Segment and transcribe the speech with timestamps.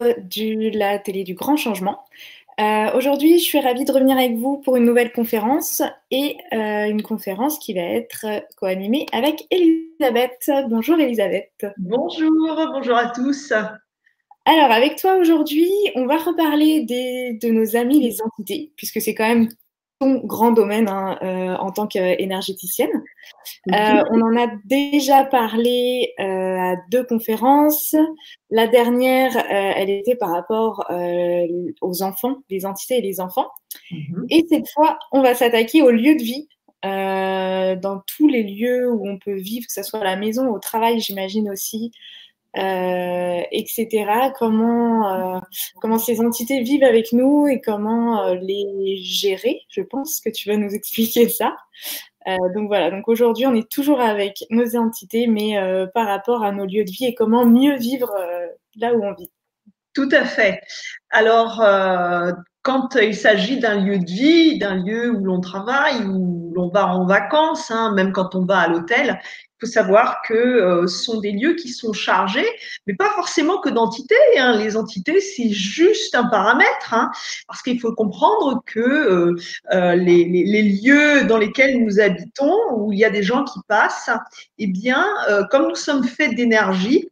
[0.00, 2.04] de la télé du Grand Changement.
[2.60, 6.84] Euh, aujourd'hui, je suis ravie de revenir avec vous pour une nouvelle conférence et euh,
[6.84, 8.26] une conférence qui va être
[8.56, 10.50] co-animée avec Elisabeth.
[10.68, 11.50] Bonjour Elisabeth.
[11.78, 12.30] Bonjour,
[12.72, 13.52] bonjour à tous.
[14.46, 19.26] Alors, avec toi aujourd'hui, on va reparler de nos amis les entités, puisque c'est quand
[19.26, 19.48] même
[20.04, 23.02] ton grand domaine hein, euh, en tant qu'énergéticienne.
[23.72, 26.24] Euh, on en a déjà parlé euh,
[26.58, 27.96] à deux conférences.
[28.50, 30.86] La dernière, elle était par rapport
[31.80, 33.48] aux enfants, les entités et les enfants.
[33.90, 34.26] Mhm.
[34.30, 36.48] Et cette fois, on va s'attaquer au lieu de vie.
[36.82, 40.58] dans tous les lieux où on peut vivre, que ce soit à la maison, au
[40.58, 41.92] travail, j'imagine aussi,
[42.56, 44.30] euh, etc.
[44.38, 45.40] Comment, euh,
[45.80, 49.62] comment ces entités vivent avec nous et comment euh, les gérer.
[49.68, 51.56] Je pense que tu vas nous expliquer ça.
[52.54, 55.58] donc voilà, donc aujourd'hui on est toujours avec nos entités, mais
[55.92, 58.10] par rapport à nos lieux de vie et comment mieux vivre
[58.76, 59.30] là où on vit.
[59.92, 60.60] Tout à fait.
[61.10, 61.62] Alors,
[62.62, 66.86] quand il s'agit d'un lieu de vie, d'un lieu où l'on travaille, où l'on va
[66.86, 69.20] en vacances, hein, même quand on va à l'hôtel,
[69.64, 72.46] savoir que euh, ce sont des lieux qui sont chargés,
[72.86, 74.14] mais pas forcément que d'entités.
[74.38, 74.56] Hein.
[74.58, 77.10] Les entités, c'est juste un paramètre, hein,
[77.48, 79.36] parce qu'il faut comprendre que euh,
[79.72, 80.24] euh, les,
[80.62, 84.10] lieux dans lesquels nous habitons, où il y a des gens qui passent,
[84.58, 85.04] eh bien,
[85.50, 87.08] comme nous sommes faits d'énergie,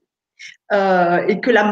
[0.72, 1.70] et que la,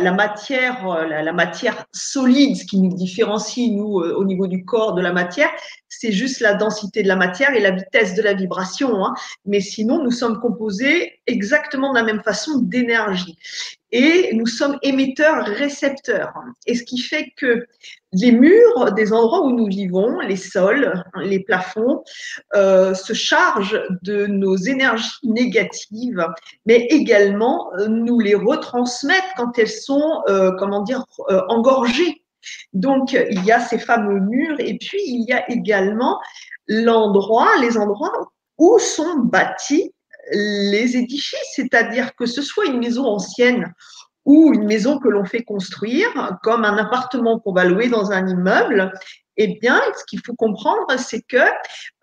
[0.00, 5.00] la, matière, la, matière solide, ce qui nous différencie, nous, au niveau du corps de
[5.00, 5.50] la matière,
[6.02, 9.04] c'est juste la densité de la matière et la vitesse de la vibration.
[9.04, 9.14] Hein.
[9.46, 13.38] Mais sinon, nous sommes composés exactement de la même façon d'énergie
[13.92, 16.32] et nous sommes émetteurs-récepteurs.
[16.66, 17.66] Et ce qui fait que
[18.14, 22.02] les murs des endroits où nous vivons, les sols, les plafonds,
[22.56, 26.26] euh, se chargent de nos énergies négatives,
[26.66, 31.04] mais également euh, nous les retransmettent quand elles sont, euh, comment dire,
[31.48, 32.21] engorgées.
[32.72, 36.20] Donc, il y a ces fameux murs et puis il y a également
[36.68, 39.92] l'endroit, les endroits où sont bâtis
[40.30, 43.72] les édifices, c'est-à-dire que ce soit une maison ancienne
[44.24, 48.26] ou une maison que l'on fait construire, comme un appartement qu'on va louer dans un
[48.28, 48.92] immeuble,
[49.36, 51.42] eh bien, ce qu'il faut comprendre, c'est que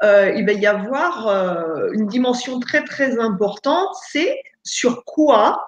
[0.04, 5.64] euh, il va y avoir euh, une dimension très très importante, c'est sur quoi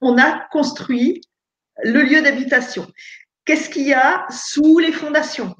[0.00, 1.22] on a construit
[1.82, 2.86] le lieu d'habitation.
[3.44, 5.54] Qu'est-ce qu'il y a sous les fondations?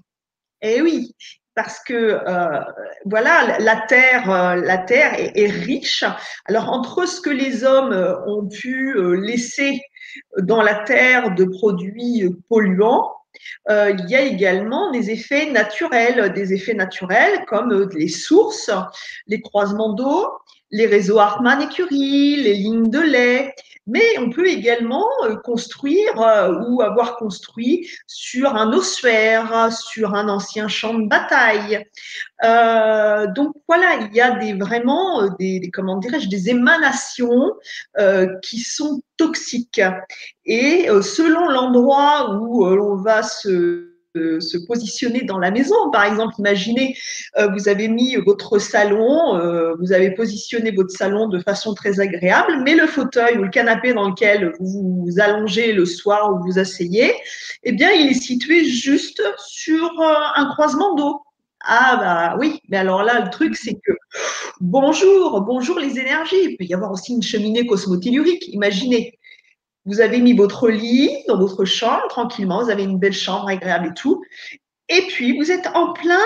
[0.63, 1.15] Eh oui,
[1.55, 2.61] parce que euh,
[3.05, 6.05] voilà, la terre, euh, la terre est, riche.
[6.47, 9.81] Alors entre ce que les hommes euh, ont pu laisser
[10.39, 13.13] dans la terre de produits polluants,
[13.69, 18.71] il y a également des effets naturels, des effets naturels comme les sources,
[19.27, 20.31] les croisements d'eau,
[20.75, 23.55] les réseaux Hartmann et Curie, les lignes de lait,
[23.87, 30.29] mais on peut également euh, construire euh, ou avoir construit sur un ossuaire, sur un
[30.29, 31.87] ancien champ de bataille.
[32.43, 37.53] Euh, donc voilà, il y a des, vraiment des, comment dirais-je, des émanations
[38.43, 39.81] qui sont toxiques.
[40.45, 45.75] Et selon l'endroit où on va se se positionner dans la maison.
[45.93, 46.97] Par exemple, imaginez,
[47.37, 52.01] euh, vous avez mis votre salon, euh, vous avez positionné votre salon de façon très
[52.01, 56.45] agréable, mais le fauteuil ou le canapé dans lequel vous vous allongez le soir ou
[56.45, 57.13] vous asseyez,
[57.65, 61.21] eh bien, il est situé juste sur euh, un croisement d'eau.
[61.67, 63.93] Ah bah oui, mais alors là, le truc, c'est que
[64.61, 66.37] bonjour, bonjour les énergies.
[66.43, 69.19] Il peut y avoir aussi une cheminée cosmotellurique, imaginez
[69.87, 73.89] vous avez mis votre lit dans votre chambre tranquillement, vous avez une belle chambre agréable
[73.89, 74.23] et tout.
[74.89, 76.21] Et puis, vous êtes en plein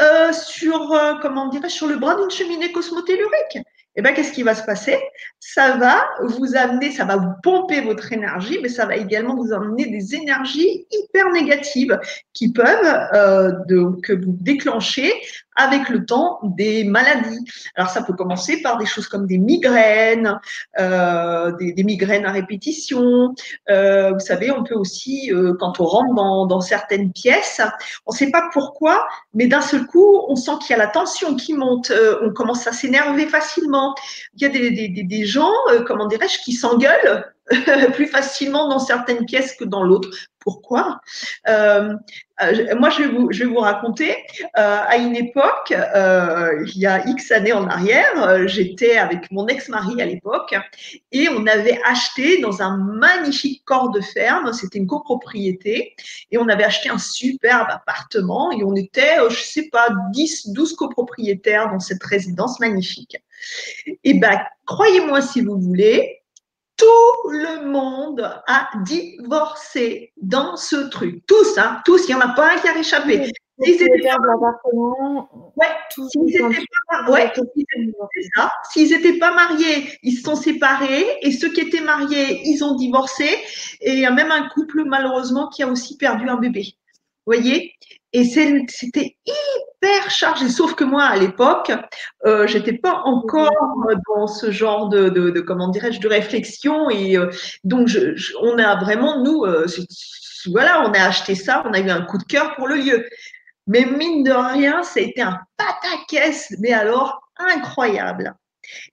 [0.00, 3.56] euh, sur, euh, comment dirais sur le bras d'une cheminée cosmotellurique.
[3.94, 4.98] Et eh bien, qu'est-ce qui va se passer?
[5.38, 9.52] Ça va vous amener, ça va vous pomper votre énergie, mais ça va également vous
[9.52, 12.00] amener des énergies hyper négatives
[12.32, 15.12] qui peuvent euh, donc vous déclencher
[15.56, 17.44] avec le temps des maladies.
[17.74, 20.38] Alors ça peut commencer par des choses comme des migraines,
[20.78, 23.34] euh, des, migraines à répétition.
[23.70, 27.60] Euh, vous savez, on peut aussi, euh, quand on rentre dans, dans certaines pièces,
[28.06, 30.88] on ne sait pas pourquoi, mais d'un seul coup, on sent qu'il y a la
[30.88, 33.94] tension qui monte, euh, on commence à s'énerver facilement.
[34.36, 37.32] Il y a des, des, des gens, euh, comment dirais-je, qui s'engueulent
[37.94, 40.08] plus facilement dans certaines pièces que dans l'autre.
[40.42, 41.00] Pourquoi?
[41.48, 41.94] Euh,
[42.42, 44.16] euh, Moi, je vais vous, raconter.
[44.58, 50.02] Euh, à une époque, il y a X années en arrière, j'étais avec mon ex-mari
[50.02, 50.54] à l'époque
[51.12, 55.94] et on avait acheté dans un magnifique corps de ferme, c'était une copropriété,
[56.30, 60.74] et on avait acheté un superbe appartement et on était, je sais pas, 10, 12
[60.74, 63.16] copropriétaires dans cette résidence magnifique.
[64.02, 66.21] Et ben, croyez-moi si vous voulez,
[66.82, 71.24] tout le monde a divorcé dans ce truc.
[71.26, 73.30] Tous, hein, tous, il n'y en a pas un qui a réchappé.
[73.62, 74.16] S'ils étaient pas...
[77.08, 77.32] ouais,
[78.70, 81.18] s'ils n'étaient pas mariés, ils se sont séparés.
[81.22, 83.28] Et ceux qui étaient mariés, ils ont divorcé.
[83.80, 86.74] Et il y a même un couple, malheureusement, qui a aussi perdu un bébé.
[87.26, 87.74] Vous voyez?
[88.12, 90.48] Et c'était hyper chargé.
[90.48, 91.72] Sauf que moi, à l'époque,
[92.26, 93.50] euh, j'étais pas encore
[94.08, 96.90] dans ce genre de, de, comment dirais-je, de réflexion.
[96.90, 97.30] Et euh,
[97.64, 99.66] donc, je, on a vraiment, nous, euh,
[100.50, 103.06] voilà, on a acheté ça, on a eu un coup de cœur pour le lieu.
[103.66, 108.34] Mais mine de rien, ça a été un pataquès, mais alors incroyable.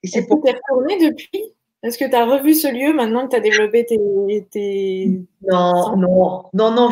[0.03, 0.41] Et c'est pour.
[0.43, 1.53] Tu es retourné depuis?
[1.81, 5.07] Est-ce que tu as revu ce lieu maintenant que tu as développé tes.
[5.49, 6.89] Non, non, non, non,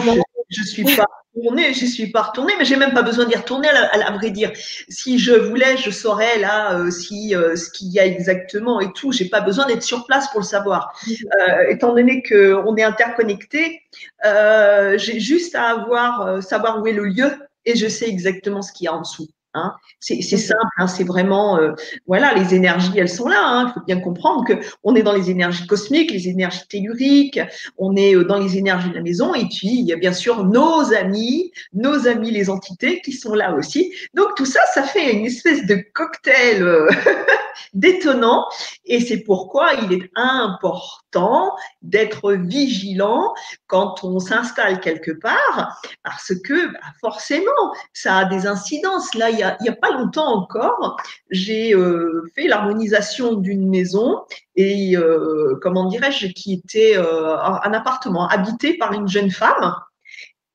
[0.49, 1.05] je ne suis pas
[1.37, 4.51] retournée, je suis pas retournée, mais j'ai même pas besoin d'y retourner, à, vrai dire.
[4.89, 8.91] Si je voulais, je saurais là euh, si euh, ce qu'il y a exactement et
[8.93, 9.11] tout.
[9.11, 10.99] J'ai pas besoin d'être sur place pour le savoir.
[11.07, 13.81] Euh, étant donné qu'on est interconnecté,
[14.23, 17.31] j'ai juste à avoir savoir où est le lieu
[17.65, 19.27] et je sais exactement ce qu'il y a en dessous.
[19.53, 19.73] Hein.
[19.99, 21.71] C'est simple, hein, c'est vraiment, euh,
[22.05, 23.41] voilà, les énergies, elles sont là.
[23.41, 23.67] Hein.
[23.67, 24.53] Il faut bien comprendre que
[24.83, 27.39] on est dans les énergies cosmiques, les énergies telluriques,
[27.77, 30.13] on est euh, dans les énergies de la maison, et puis il y a bien
[30.13, 33.91] sûr nos amis, nos amis les entités qui sont là aussi.
[34.13, 36.87] Donc tout ça, ça fait une espèce de cocktail euh,
[37.73, 38.47] détonnant,
[38.85, 43.33] et c'est pourquoi il est important d'être vigilant
[43.67, 49.13] quand on s'installe quelque part, parce que bah, forcément, ça a des incidences.
[49.15, 50.97] Là, il n'y a, pas longtemps encore,
[51.29, 54.21] j'ai euh, fait l'harmonisation d'une maison
[54.55, 59.75] et, euh, comment dirais-je, qui était euh, un appartement habité par une jeune femme.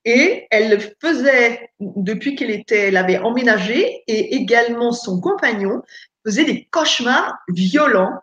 [0.05, 5.83] Et elle faisait, depuis qu'elle était, elle avait emménagé, et également son compagnon
[6.25, 8.23] faisait des cauchemars violents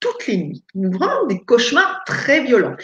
[0.00, 2.76] toutes les nuits, vraiment des cauchemars très violents.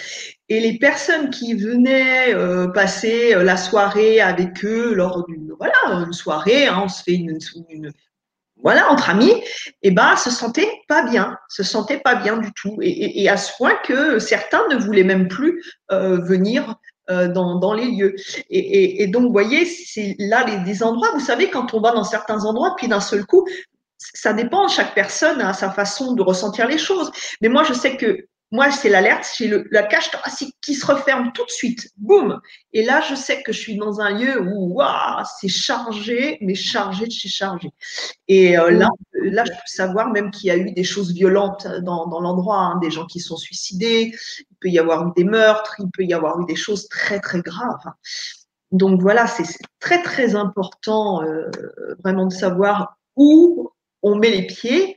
[0.48, 6.04] Et les personnes qui venaient euh, passer euh, la soirée avec eux lors d'une voilà
[6.04, 7.38] une soirée, hein, on se fait une,
[8.62, 9.44] voilà entre amis, et
[9.82, 13.52] eh ben se sentaient pas bien, se sentaient pas bien du tout, et, à ce
[13.56, 16.76] point que certains ne voulaient même plus euh, venir
[17.06, 18.14] dans, les lieux.
[18.48, 21.92] Et, et donc, vous voyez, c'est là les, des endroits, vous savez, quand on va
[21.92, 23.46] dans certains endroits, puis d'un seul coup,
[24.12, 27.10] ça dépend, chaque personne a sa façon de ressentir les choses.
[27.40, 30.12] Mais moi, je sais que moi, c'est l'alerte, j'ai la cage
[30.60, 31.90] qui se referme tout de suite.
[31.96, 32.40] Boum
[32.72, 34.80] Et là, je sais que je suis dans un lieu où
[35.40, 37.70] c'est chargé, mais chargé de chez chargé.
[38.28, 41.66] Et euh, là, là, je peux savoir même qu'il y a eu des choses violentes
[41.82, 45.74] dans, l'endroit, hein, des gens qui sont suicidés, il peut y avoir eu des meurtres,
[45.80, 47.92] il peut y avoir eu des choses très, très graves.
[48.70, 49.48] Donc voilà, c'est
[49.80, 51.50] très, très important euh,
[52.04, 53.72] vraiment de savoir où
[54.04, 54.96] on met les pieds.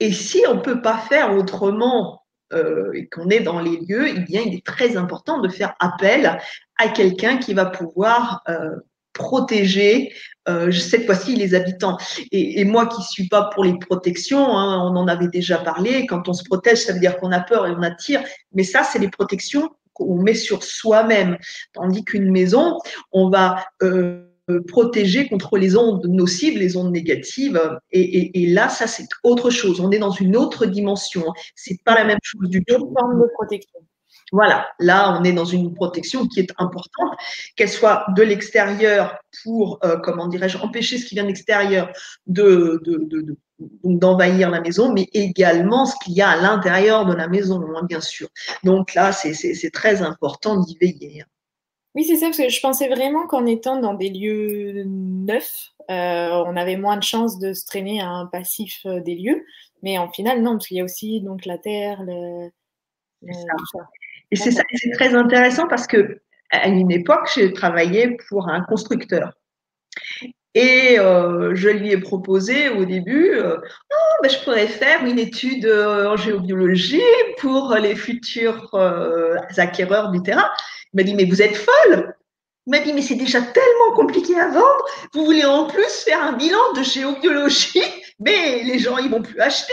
[0.00, 2.22] Et si on ne peut pas faire autrement
[2.52, 5.74] euh, et qu'on est dans les lieux, eh bien, il est très important de faire
[5.78, 6.38] appel
[6.76, 8.70] à quelqu'un qui va pouvoir euh,
[9.12, 10.12] protéger
[10.48, 11.96] euh, cette fois-ci les habitants.
[12.32, 16.28] Et, moi qui suis pas pour les protections, hein, on en avait déjà parlé, quand
[16.28, 18.22] on se protège, ça veut dire qu'on a peur et on attire,
[18.52, 21.38] mais ça, c'est les protections qu'on met sur soi-même.
[21.72, 22.78] Tandis qu'une maison,
[23.12, 23.64] on va...
[24.68, 27.60] protéger contre les ondes nocives, les ondes négatives.
[27.92, 29.80] Et, là, ça, c'est autre chose.
[29.80, 31.24] On est dans une autre dimension.
[31.54, 32.92] C'est pas la même chose du tout.
[32.96, 33.80] forme de protection.
[34.32, 37.12] Voilà, là, on est dans une protection qui est importante,
[37.56, 41.90] qu'elle soit de l'extérieur pour, euh, comment dirais-je, empêcher ce qui vient de l'extérieur
[42.26, 42.82] de,
[43.84, 47.84] d'envahir la maison, mais également ce qu'il y a à l'intérieur de la maison, hein,
[47.88, 48.28] bien sûr.
[48.64, 51.24] Donc là, c'est très important d'y veiller.
[51.94, 56.44] Oui, c'est ça, parce que je pensais vraiment qu'en étant dans des lieux neufs, euh,
[56.46, 59.44] on avait moins de chances de se traîner à un passif euh, des lieux.
[59.82, 62.48] Mais en final, non, parce qu'il y a aussi donc la terre, le,
[64.30, 66.20] Et c'est ça, c'est très intéressant parce que
[66.50, 69.34] à une époque, j'ai travaillé pour un constructeur.
[70.54, 75.66] Et euh, je lui ai proposé au début, oh, ben, je pourrais faire une étude
[75.66, 77.02] en géobiologie
[77.38, 78.70] pour les futurs
[79.56, 80.48] acquéreurs du terrain.
[80.94, 82.14] Il m'a dit, mais vous êtes folle
[82.66, 84.84] Il m'a dit, mais c'est déjà tellement compliqué à vendre.
[85.12, 87.82] Vous voulez en plus faire un bilan de géobiologie,
[88.20, 89.72] mais les gens, ils vont plus acheter.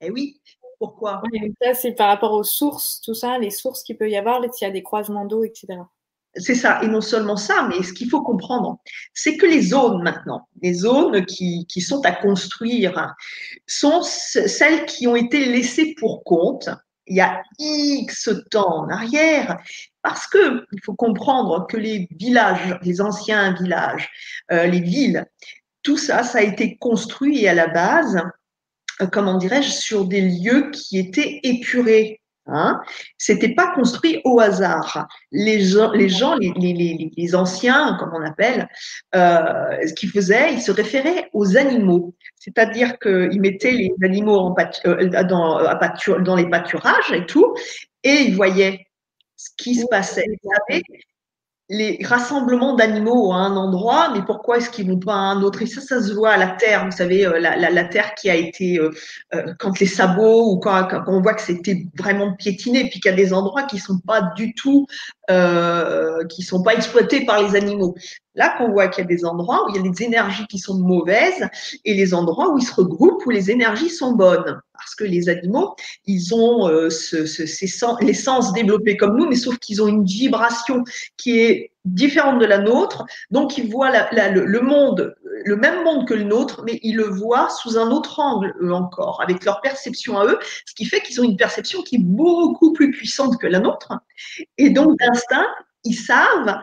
[0.00, 0.40] Eh oui,
[0.78, 1.22] pourquoi?
[1.60, 4.66] Ça, c'est par rapport aux sources, tout ça, les sources qu'il peut y avoir, s'il
[4.66, 5.78] y a des croisements d'eau, etc.
[6.36, 8.78] C'est ça, et non seulement ça, mais ce qu'il faut comprendre,
[9.12, 13.14] c'est que les zones maintenant, les zones qui, qui, sont à construire,
[13.66, 16.70] sont celles qui ont été laissées pour compte
[17.06, 19.58] il y a X temps en arrière,
[20.02, 24.10] parce que il faut comprendre que les villages, les anciens villages,
[24.50, 25.26] euh, les villes,
[25.82, 28.22] tout ça, ça a été construit à la base
[29.10, 32.20] comment dirais-je, sur des lieux qui étaient épurés.
[32.46, 32.80] Hein
[33.18, 35.06] C'était pas construit au hasard.
[35.30, 38.68] Les gens, les, gens, les, les, les anciens, comme on appelle,
[39.14, 42.14] euh, ce qu'ils faisaient, ils se référaient aux animaux.
[42.36, 44.56] C'est-à-dire qu'ils mettaient les animaux en
[44.86, 45.60] euh, dans,
[46.18, 47.54] dans les pâturages et tout,
[48.02, 48.86] et ils voyaient
[49.36, 50.24] ce qui se passait.
[50.26, 50.82] Ils savaient
[51.72, 55.62] les rassemblements d'animaux à un endroit, mais pourquoi est-ce qu'ils vont pas à un autre?
[55.62, 56.84] Et ça, ça se voit à la terre.
[56.84, 58.90] Vous savez, euh, la, terre qui a été, euh,
[59.34, 63.10] euh, quand les sabots ou quand, quand on voit que c'était vraiment piétiné, puis qu'il
[63.10, 64.86] y a des endroits qui sont pas du tout,
[65.32, 67.94] euh, qui sont pas exploités par les animaux.
[68.34, 70.58] Là, qu'on voit qu'il y a des endroits où il y a des énergies qui
[70.58, 71.48] sont mauvaises
[71.84, 74.60] et les endroits où ils se regroupent où les énergies sont bonnes.
[74.72, 75.74] Parce que les animaux,
[76.06, 80.04] ils ont euh, ce, sens, les sens développés comme nous, mais sauf qu'ils ont une
[80.04, 80.82] vibration
[81.16, 83.04] qui est différente de la nôtre.
[83.30, 87.48] Donc, ils voient le, monde, le même monde que le nôtre, mais ils le voient
[87.48, 91.20] sous un autre angle, eux encore, avec leur perception à eux, ce qui fait qu'ils
[91.20, 93.92] ont une perception qui est beaucoup plus puissante que la nôtre.
[94.58, 95.46] Et donc, d'instinct,
[95.84, 96.60] ils savent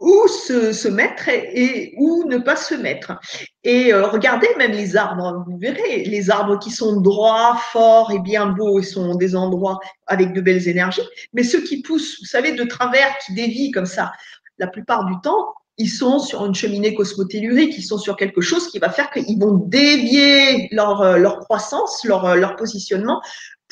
[0.00, 3.18] où se, mettre et, et, où ne pas se mettre.
[3.62, 8.18] Et euh, regardez même les arbres, vous verrez, les arbres qui sont droits, forts et
[8.18, 11.00] bien beaux, ils sont des endroits avec de belles énergies,
[11.32, 14.12] mais ceux qui poussent, vous savez, de travers, qui dévient comme ça,
[14.58, 18.68] la plupart du temps, ils sont sur une cheminée cosmotellurique, ils sont sur quelque chose
[18.68, 23.20] qui va faire qu'ils vont dévier leur, euh, leur croissance, leur, euh, leur positionnement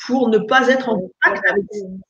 [0.05, 1.63] pour ne pas être en contact avec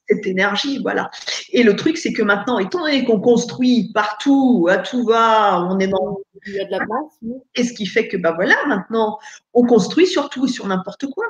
[0.09, 1.11] cette énergie, voilà.
[1.51, 5.77] Et le truc, c'est que maintenant, étant donné qu'on construit partout, à tout va, on
[5.79, 7.35] est dans il y a de la place.
[7.55, 9.19] Et ce qui fait que, bah voilà, maintenant,
[9.53, 11.25] on construit sur tout et sur n'importe quoi.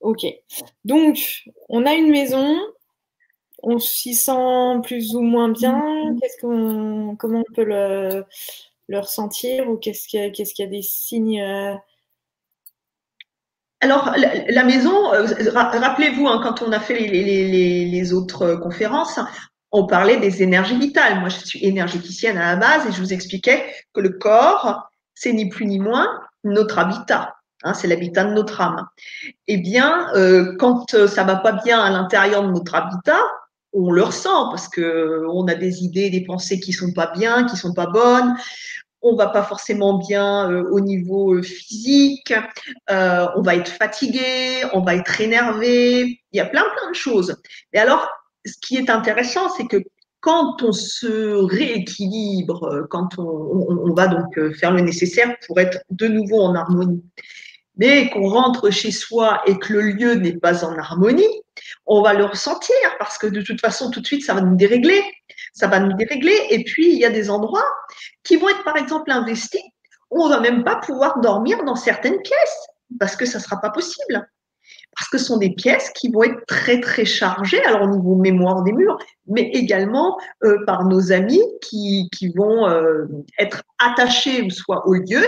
[0.00, 0.24] Ok.
[0.84, 2.58] Donc, on a une maison,
[3.66, 5.82] on s'y sent plus ou moins bien?
[6.20, 8.24] Qu'est-ce qu'on, comment on peut le,
[8.88, 11.74] le ressentir ou qu'est-ce qu'il y, a des signes euh,
[13.80, 18.54] alors, la, la maison, euh, rappelez-vous, hein, quand on a fait les, les, les, autres
[18.54, 19.20] conférences,
[19.72, 21.20] on parlait des énergies vitales.
[21.20, 25.34] Moi, je suis énergéticienne à la base et je vous expliquais que le corps, c'est
[25.34, 26.08] ni plus ni moins
[26.44, 27.34] notre habitat.
[27.62, 28.86] Hein, c'est l'habitat de notre âme.
[29.48, 33.20] Eh bien, euh, quand ça va pas bien à l'intérieur de notre habitat,
[33.74, 37.44] on le ressent parce que on a des idées, des pensées qui sont pas bien,
[37.44, 38.34] qui sont pas bonnes.
[39.02, 42.32] On va pas forcément bien euh, au niveau euh, physique,
[42.90, 46.94] euh, on va être fatigué, on va être énervé, il y a plein plein de
[46.94, 47.36] choses.
[47.74, 48.08] Et alors,
[48.46, 49.82] ce qui est intéressant, c'est que
[50.20, 53.24] quand on se rééquilibre, quand on,
[53.68, 57.04] on, va donc faire le nécessaire pour être de nouveau en harmonie,
[57.76, 61.42] mais qu'on rentre chez soi et que le lieu n'est pas en harmonie,
[61.86, 64.56] on va le ressentir parce que de toute façon, tout de suite, ça va nous
[64.56, 65.02] dérégler
[65.54, 66.36] ça va nous dérégler.
[66.50, 67.66] Et puis, il y a des endroits
[68.22, 69.62] qui vont être, par exemple, investis
[70.10, 72.66] où on va même pas pouvoir dormir dans certaines pièces
[73.00, 74.28] parce que ça sera pas possible.
[74.96, 78.14] Parce que ce sont des pièces qui vont être très, très chargées, alors au niveau
[78.14, 83.06] mémoire des murs, mais également euh, par nos amis qui, qui vont euh,
[83.38, 85.26] être attachés soit au lieu.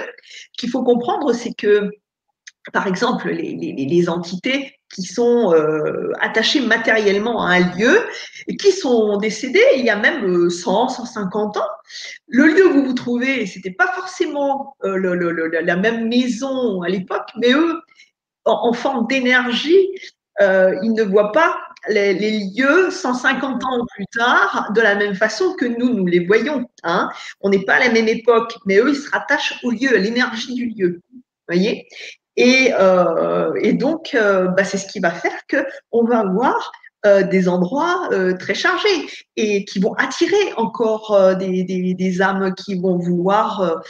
[0.57, 1.91] Qu'il faut comprendre, c'est que,
[2.73, 8.07] par exemple, les, entités qui sont euh, attachés matériellement à un lieu
[8.47, 11.69] et qui sont décédés il y a même 100, euh, 150 ans.
[12.29, 17.29] Le lieu où vous vous trouvez, c'était pas forcément euh, la même maison à l'époque,
[17.37, 17.81] mais eux,
[18.45, 19.89] en, forme d'énergie,
[20.41, 21.57] ils ne voient pas
[21.89, 26.25] les, les, lieux 150 ans plus tard de la même façon que nous, nous les
[26.25, 26.65] voyons.
[26.85, 27.11] Hein.
[27.41, 29.99] On n'est pas à la même époque, mais eux, ils se rattachent au lieu, à
[29.99, 31.01] l'énergie du lieu.
[31.49, 31.89] Voyez?
[32.37, 36.71] Et, euh, et donc, euh, bah, c'est ce qui va faire que on va avoir
[37.07, 42.99] euh, des endroits très chargés et qui vont attirer encore des, des, âmes qui vont
[42.99, 43.83] vouloir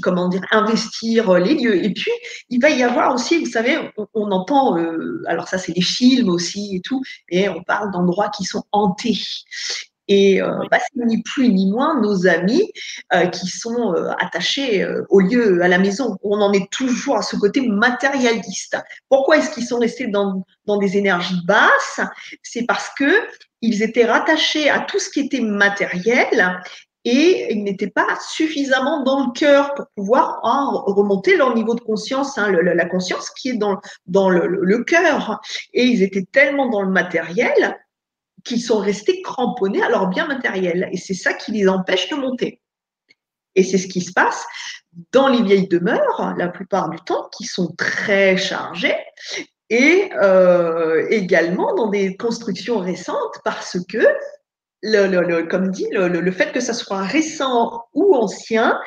[0.00, 1.84] comment dire, investir les lieux.
[1.84, 2.10] Et puis,
[2.48, 3.76] il va y avoir aussi, vous savez,
[4.14, 4.76] on, entend,
[5.26, 9.18] alors ça c'est des films aussi et tout, et on parle d'endroits qui sont hantés.
[10.14, 12.66] Et euh, bah, c'est ni plus ni moins nos amis
[13.14, 16.06] euh, qui sont euh, attachés euh, au lieu, à la maison.
[16.22, 18.76] On en est toujours à ce côté matérialiste.
[19.08, 22.00] Pourquoi est-ce qu'ils sont restés dans, dans des énergies basses?
[22.42, 23.10] C'est parce que
[23.62, 26.60] ils étaient rattachés à tout ce qui était matériel
[27.04, 30.40] et ils n'étaient pas suffisamment dans le cœur pour pouvoir
[30.98, 34.84] remonter leur niveau de conscience, hein, le, la conscience qui est dans, dans le, le
[34.84, 35.40] cœur.
[35.72, 37.78] Et ils étaient tellement dans le matériel
[38.44, 40.88] qui sont restés cramponnés à leur bien matériel.
[40.92, 42.60] Et c'est ça qui les empêche de monter.
[43.54, 44.44] Et c'est ce qui se passe
[45.12, 48.96] dans les vieilles demeures, la plupart du temps, qui sont très chargées,
[49.70, 54.06] et euh, également dans des constructions récentes, parce que,
[54.82, 58.78] le, comme dit, le, fait que ça soit récent ou ancien,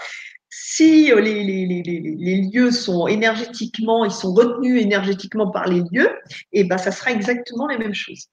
[0.49, 6.09] si les, les, lieux sont énergétiquement, ils sont retenus énergétiquement par les lieux,
[6.53, 8.27] et eh ben ça sera exactement les mêmes choses.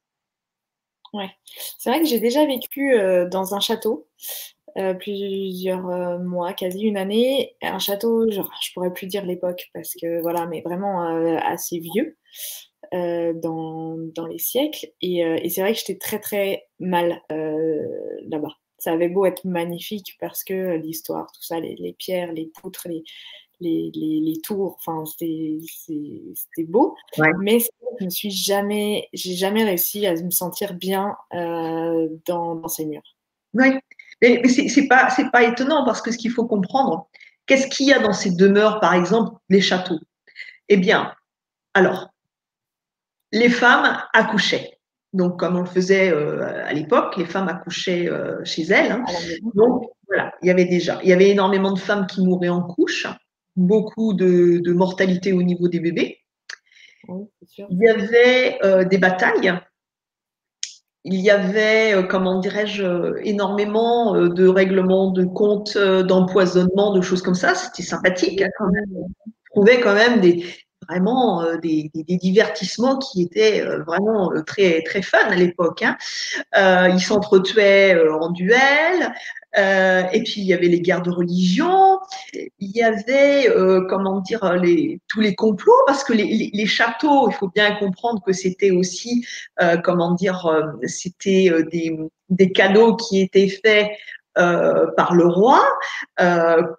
[1.12, 1.30] Ouais,
[1.78, 2.94] c'est vrai que j'ai déjà vécu
[3.30, 4.08] dans un château
[4.78, 7.56] euh, plusieurs euh, mois, quasi une année.
[7.62, 11.78] Un château, genre, je pourrais plus dire l'époque parce que voilà, mais vraiment euh, assez
[11.78, 12.16] vieux
[12.92, 14.86] dans, dans, les siècles.
[15.00, 18.54] Et, et c'est vrai que j'étais très très mal là-bas.
[18.78, 22.88] Ça avait beau être magnifique parce que l'histoire, tout ça, les, les, pierres, les poutres,
[22.88, 23.02] les,
[23.62, 26.96] les, les, tours, enfin, c'était beau.
[27.38, 27.58] Mais
[28.00, 33.02] je ne suis jamais, j'ai jamais réussi à me sentir bien dans, dans ces murs.
[33.54, 33.74] Oui,
[34.20, 37.08] mais, mais c'est pas, pas étonnant parce que ce qu'il faut comprendre,
[37.46, 39.98] qu'est-ce qu'il y a dans ces demeures, par exemple, les châteaux?
[40.68, 41.12] Eh bien,
[41.74, 42.10] alors,
[43.32, 44.78] les femmes accouchaient.
[45.12, 48.92] Donc, comme on le faisait euh, à l'époque, les femmes accouchaient euh, chez elles.
[48.92, 49.04] Hein.
[49.54, 52.62] Donc, voilà, il y avait déjà, il y avait énormément de femmes qui mouraient en
[52.62, 53.06] couche,
[53.56, 56.18] beaucoup de, mortalité au niveau des bébés.
[57.08, 59.58] il y avait euh, des batailles
[61.04, 67.22] il y avait, euh, comment dirais-je, euh, énormément de règlements de comptes, d'empoisonnement, de choses
[67.22, 67.56] comme ça.
[67.56, 68.84] C'était sympathique hein, quand même.
[68.94, 69.08] On
[69.50, 70.46] trouvait quand même des,
[70.88, 75.82] vraiment des, divertissements qui étaient vraiment très très fun à l'époque.
[75.82, 75.96] Hein.
[76.88, 79.12] ils s'entretuaient en duel.
[79.58, 81.98] Euh, et puis il y avait les guerres de religion,
[82.32, 87.28] il y avait euh, comment dire les, tous les complots parce que les, les, châteaux,
[87.28, 89.26] il faut bien comprendre que c'était aussi
[89.60, 90.48] euh, comment dire
[90.84, 91.98] c'était des,
[92.30, 93.90] des cadeaux qui étaient faits
[94.34, 95.62] par le roi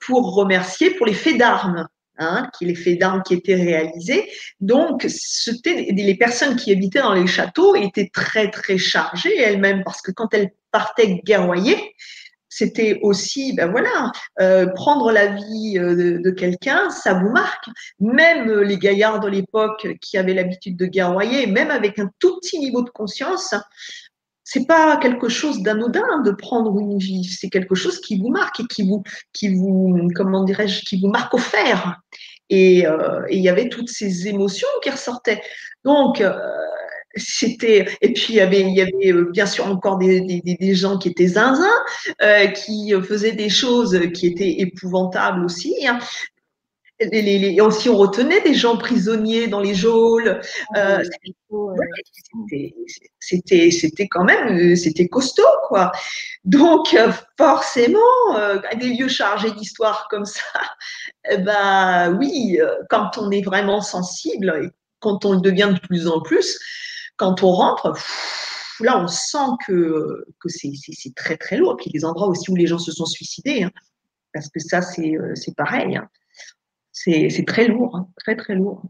[0.01, 1.87] pour remercier pour les faits d'armes.
[2.19, 4.29] Hein, qui les faits d'armes qui étaient réalisés.
[4.59, 9.99] Donc, c'était les personnes qui habitaient dans les châteaux étaient très très chargées elles-mêmes parce
[10.03, 11.95] que quand elles partaient guerroyer,
[12.55, 17.65] c'était aussi, ben voilà, euh, prendre la vie euh, de, quelqu'un, ça vous marque.
[17.99, 22.39] Même euh, les gaillards de l'époque qui avaient l'habitude de guerroyer, même avec un tout
[22.39, 23.55] petit niveau de conscience,
[24.43, 28.59] c'est pas quelque chose d'anodin de prendre une vie, c'est quelque chose qui vous marque
[28.59, 32.01] et qui vous, qui vous, comment dirais-je, qui vous marque au fer.
[32.49, 32.85] Et
[33.31, 35.41] il y avait toutes ces émotions qui ressortaient.
[35.85, 36.21] Donc,
[37.15, 40.41] c'était et puis il y avait il y avait euh, bien sûr encore des, des,
[40.41, 41.83] des gens qui étaient zinzins
[42.21, 45.99] euh, qui faisaient des choses qui étaient épouvantables aussi hein.
[46.99, 50.39] Les, les, les, aussi on retenait des gens prisonniers dans les geôles
[50.73, 51.03] ah euh,
[53.19, 55.91] c'était c'était quand même c'était costaud quoi
[56.45, 56.95] donc
[57.37, 57.99] forcément
[58.79, 60.43] des lieux chargés d'histoire comme ça
[61.39, 62.57] ben oui
[62.89, 66.57] quand on est vraiment sensible et quand on le devient de plus en plus
[67.17, 67.93] quand on rentre,
[68.79, 70.71] là, on sent que, que c'est
[71.15, 71.77] très, très lourd.
[71.77, 73.71] Puis les endroits aussi où les gens se sont suicidés, hein,
[74.33, 75.95] parce que ça, c'est euh, pareil.
[75.95, 76.09] Hein.
[76.91, 78.83] C'est très lourd, hein, très, très lourd.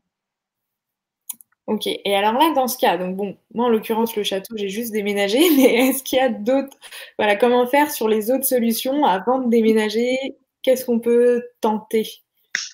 [1.66, 4.68] Ok, et alors là, dans ce cas, donc bon, moi en l'occurrence, le château, j'ai
[4.68, 6.78] juste déménagé, mais est-ce qu'il y a d'autres.
[7.18, 10.18] Voilà, comment faire sur les autres solutions avant de déménager?
[10.62, 12.10] Qu'est-ce qu'on peut tenter?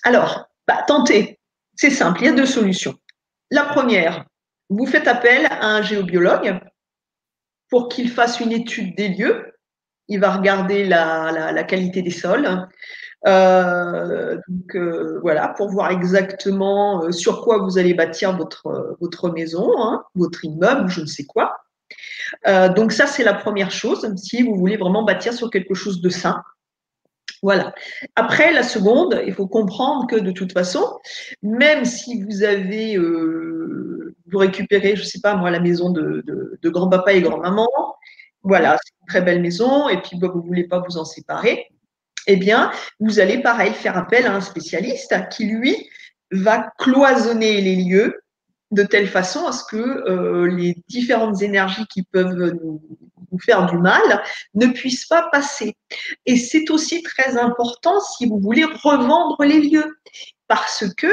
[0.02, 1.38] Alors, bah, tenter,
[1.76, 2.94] c'est simple, il y a deux solutions.
[3.50, 4.26] La première,
[4.70, 6.60] vous faites appel à un géobiologue
[7.68, 9.52] pour qu'il fasse une étude des lieux.
[10.08, 12.68] Il va regarder la, qualité des sols.
[13.26, 14.38] Euh,
[14.74, 20.04] euh, voilà, pour voir exactement euh, sur quoi vous allez bâtir votre, votre maison, hein,
[20.14, 21.58] votre immeuble, je ne sais quoi.
[22.46, 26.08] donc ça, c'est la première chose, si vous voulez vraiment bâtir sur quelque chose de
[26.08, 26.42] sain.
[27.42, 27.72] Voilà.
[28.16, 30.84] Après, la seconde, il faut comprendre que de toute façon,
[31.42, 32.98] même si vous avez
[34.30, 37.68] vous récupérez, je ne sais pas moi, la maison de, grand-papa et grand-maman.
[38.42, 41.66] Voilà, c'est une très belle maison, et puis vous ne voulez pas vous en séparer.
[42.26, 45.88] Eh bien, vous allez pareil faire appel à un spécialiste qui, lui,
[46.30, 48.22] va cloisonner les lieux
[48.70, 52.80] de telle façon à ce que euh, les différentes énergies qui peuvent nous,
[53.30, 54.22] nous, faire du mal
[54.54, 55.76] ne puissent pas passer.
[56.26, 59.98] Et c'est aussi très important si vous voulez revendre les lieux,
[60.48, 61.12] parce que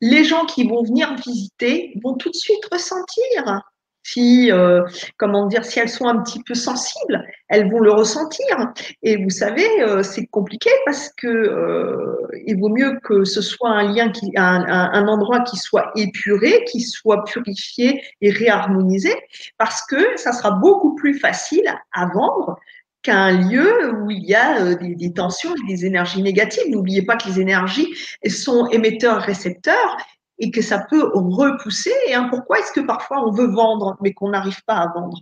[0.00, 3.62] les gens qui vont venir visiter vont tout de suite ressentir.
[4.02, 4.82] Si, euh,
[5.18, 8.72] comment dire, si elles sont un petit peu sensibles, elles vont le ressentir.
[9.02, 13.70] Et vous savez, euh, c'est compliqué parce que euh, il vaut mieux que ce soit
[13.70, 19.14] un lien, qui, un, un, endroit qui soit épuré, qui soit purifié et réharmonisé,
[19.58, 22.58] parce que ça sera beaucoup plus facile à vendre
[23.02, 26.64] qu'un lieu où il y a euh, des, tensions et des énergies négatives.
[26.68, 27.88] N'oubliez pas que les énergies
[28.28, 29.96] sont émetteurs-récepteurs
[30.40, 31.92] et que ça peut repousser.
[32.08, 35.18] Et hein, pourquoi est-ce que parfois on veut vendre mais qu'on n'arrive pas à vendre?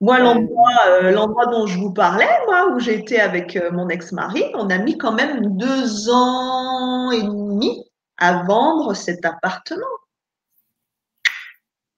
[0.00, 4.96] Moi, l'endroit dont je vous parlais, moi, où j'étais avec mon ex-mari, on a mis
[4.96, 7.84] quand même deux ans et demi
[8.16, 9.84] à vendre cet appartement.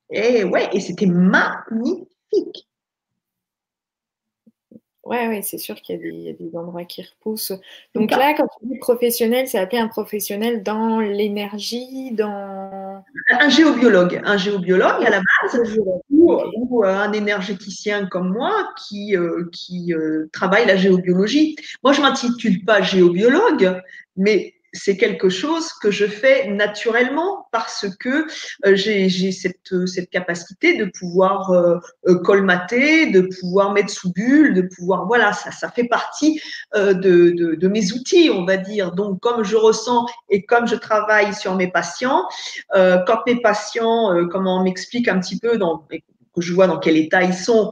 [0.08, 2.69] Et ouais, et c'était magnifique.
[5.10, 7.52] Ouais, ouais, c'est sûr qu'il y, a des endroits qui repoussent.
[7.96, 13.02] Donc là, quand tu dis professionnel, c'est appelé un professionnel dans l'énergie, dans...
[13.28, 19.48] Un géobiologue, un géobiologue à la base, ou, euh, un énergéticien comme moi qui, euh,
[19.50, 21.56] qui euh, travaille la géobiologie.
[21.82, 23.82] Moi, je m'intitule pas géobiologue,
[24.16, 28.26] mais c'est quelque chose que je fais naturellement parce que
[28.66, 34.54] euh, j'ai cette, cette, capacité de pouvoir euh, euh, colmater, de pouvoir mettre sous bulle,
[34.54, 36.40] de pouvoir, voilà, ça, fait partie
[36.74, 38.92] de, mes outils, on va dire.
[38.92, 42.24] Donc, comme je ressens et comme je travaille sur mes patients,
[42.72, 46.96] quand mes patients, comment on m'explique un petit peu dans, que je vois dans quel
[46.96, 47.70] état ils sont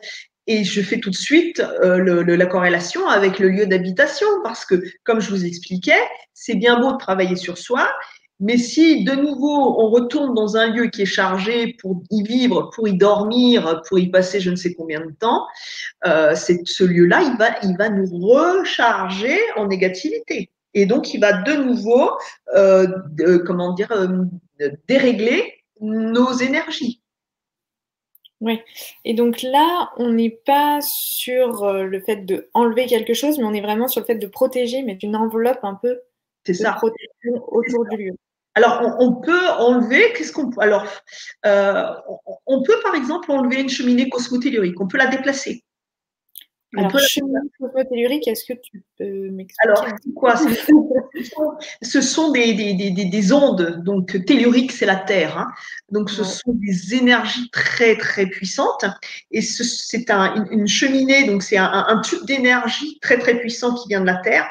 [0.48, 4.82] et je fais tout de suite euh, la corrélation avec le lieu d'habitation parce que,
[5.04, 6.00] comme je vous expliquais,
[6.32, 7.88] c'est bien beau de travailler sur soi,
[8.40, 12.70] mais si de nouveau on retourne dans un lieu qui est chargé pour y vivre,
[12.74, 15.46] pour y dormir, pour y passer je ne sais combien de temps,
[16.06, 20.50] euh, ce lieu-là, il va, il va nous recharger en négativité.
[20.74, 22.10] Et donc, il va de nouveau,
[22.54, 22.86] euh,
[23.46, 24.24] comment dire, euh,
[24.86, 27.02] dérégler nos énergies.
[28.40, 28.60] Oui.
[29.04, 33.52] Et donc là, on n'est pas sur le fait de enlever quelque chose, mais on
[33.52, 35.98] est vraiment sur le fait de protéger, mais d'une enveloppe un peu
[36.52, 36.72] ça.
[36.72, 38.12] protection autour du lieu.
[38.54, 40.84] Alors, on, peut enlever, qu'est-ce qu'on peut Alors,
[41.46, 41.84] euh,
[42.46, 45.64] on, peut par exemple enlever une cheminée cosmotellurique, on peut la déplacer.
[46.76, 46.92] Alors,
[47.88, 50.34] tellurique, est-ce que tu peux m'expliquer Alors, quoi?
[51.80, 55.38] Ce sont des, des, des, des, ondes, donc tellurique, c'est la Terre.
[55.38, 55.48] Hein.
[55.90, 58.84] Donc, ce sont des énergies très, très puissantes.
[59.30, 63.88] Et c'est un, une cheminée, donc c'est un, un, tube d'énergie très, très puissant qui
[63.88, 64.50] vient de la Terre.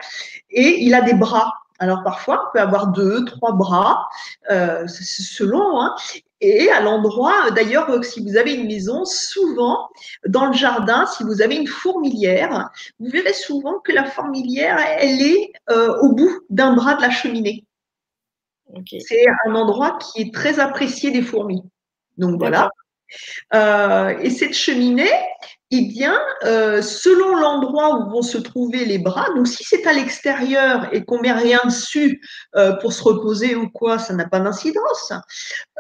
[0.50, 1.54] Et il a des bras.
[1.80, 4.08] Alors parfois, on peut avoir deux, trois bras,
[4.50, 5.80] euh, selon.
[5.80, 5.96] Hein.
[6.40, 9.90] Et à l'endroit, d'ailleurs, euh, si vous avez une maison, souvent
[10.28, 15.22] dans le jardin, si vous avez une fourmilière, vous verrez souvent que la fourmilière, elle
[15.22, 17.66] est euh, au bout d'un bras de la cheminée.
[19.00, 21.64] C'est un endroit qui est très apprécié des fourmis.
[22.18, 22.70] Donc voilà.
[23.54, 25.10] Euh, et cette cheminée,
[25.70, 29.92] eh bien, euh, selon l'endroit où vont se trouver les bras, donc si c'est à
[29.92, 32.22] l'extérieur et qu'on met rien dessus
[32.56, 35.12] euh, pour se reposer ou quoi, ça n'a pas d'incidence.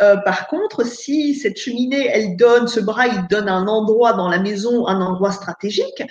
[0.02, 4.28] Euh, par contre, si cette cheminée, elle donne, ce bras, il donne un endroit dans
[4.28, 6.04] la maison, un endroit stratégique,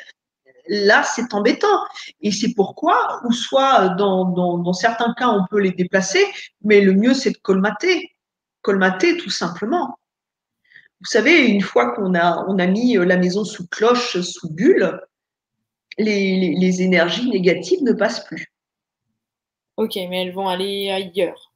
[0.69, 1.85] là, c'est embêtant.
[2.23, 6.25] Et c'est pourquoi, ou soit dans, certains cas, on peut les déplacer,
[6.63, 8.11] mais le mieux, c'est de colmater.
[8.63, 9.99] Colmater, tout simplement.
[11.01, 14.53] Vous savez, une fois qu'on a, on a mis euh, la maison sous cloche, sous
[14.53, 15.01] bulle,
[15.99, 18.47] les, les, énergies négatives ne passent plus.
[19.77, 21.53] Ok, mais elles vont aller ailleurs.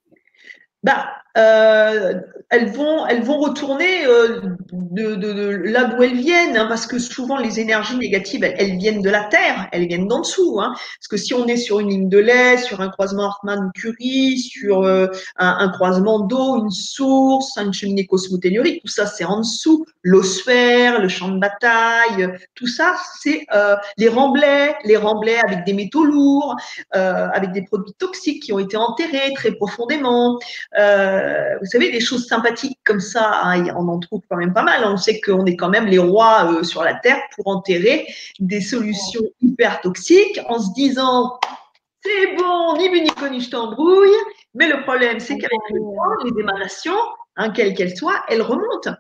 [0.83, 2.15] Bah, euh,
[2.49, 4.41] elles vont, elles vont retourner euh,
[4.73, 9.11] de, là d'où elles viennent, hein, parce que souvent les énergies négatives, elles, viennent de
[9.11, 10.59] la terre, elles viennent d'en dessous.
[10.61, 14.39] Hein, parce que si on est sur une ligne de lait, sur un croisement Hartmann-Curie,
[14.39, 19.87] sur euh, un, croisement d'eau, une source, une cheminée cosmotellurique, tout ça c'est en dessous.
[20.03, 23.47] L'osphère, le champ de bataille, tout ça c'est
[23.97, 26.57] les remblais, les remblais avec des métaux lourds,
[26.91, 30.39] avec des produits toxiques qui ont été enterrés très profondément.
[31.61, 34.85] Vous savez, des choses sympathiques comme ça, hein, on en trouve quand même pas mal.
[34.85, 38.07] On sait qu'on est quand même les rois euh, sur la Terre pour enterrer
[38.39, 41.39] des solutions hyper toxiques en se disant
[42.03, 44.09] c'est bon, ni bu ni connu, je t'embrouille.
[44.55, 46.99] Mais le problème, c'est qu'avec le temps, les émanations,
[47.37, 48.95] hein, quelles qu'elles soient, elles remontent.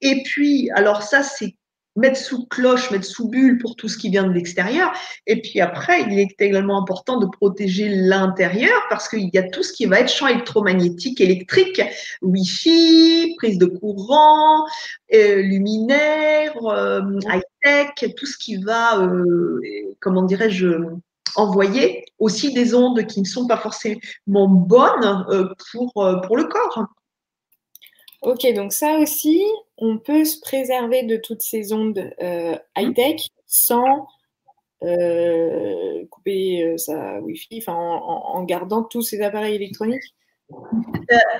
[0.00, 1.55] Et puis, alors ça, c'est
[1.96, 4.92] mettre sous cloche, mettre sous bulle pour tout ce qui vient de l'extérieur.
[5.26, 9.62] Et puis après, il est également important de protéger l'intérieur parce qu'il y a tout
[9.62, 11.82] ce qui va être champ électromagnétique, électrique,
[12.22, 14.66] Wi-Fi, prise de courant,
[15.14, 19.60] euh, luminaire, euh, high-tech, tout ce qui va, euh,
[20.00, 20.68] comment dirais-je,
[21.36, 25.26] envoyer aussi des ondes qui ne sont pas forcément bonnes
[25.70, 25.92] pour,
[26.26, 26.86] pour le corps.
[28.22, 29.44] Ok, donc ça aussi,
[29.76, 34.08] on peut se préserver de toutes ces ondes euh, high-tech sans
[34.82, 40.14] euh, couper euh, sa Wi-Fi, en, en, gardant tous ces appareils électroniques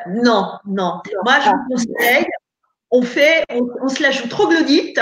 [0.09, 1.01] Non, non.
[1.25, 2.27] Moi, je vous conseille,
[2.91, 5.01] on fait, on, se la joue troglodyte,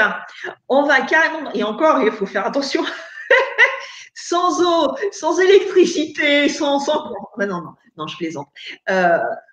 [0.69, 2.85] on va carrément, et encore, il faut faire attention,
[4.15, 7.11] sans eau, sans électricité, sans, sans...
[7.39, 8.49] non, non, non, je plaisante.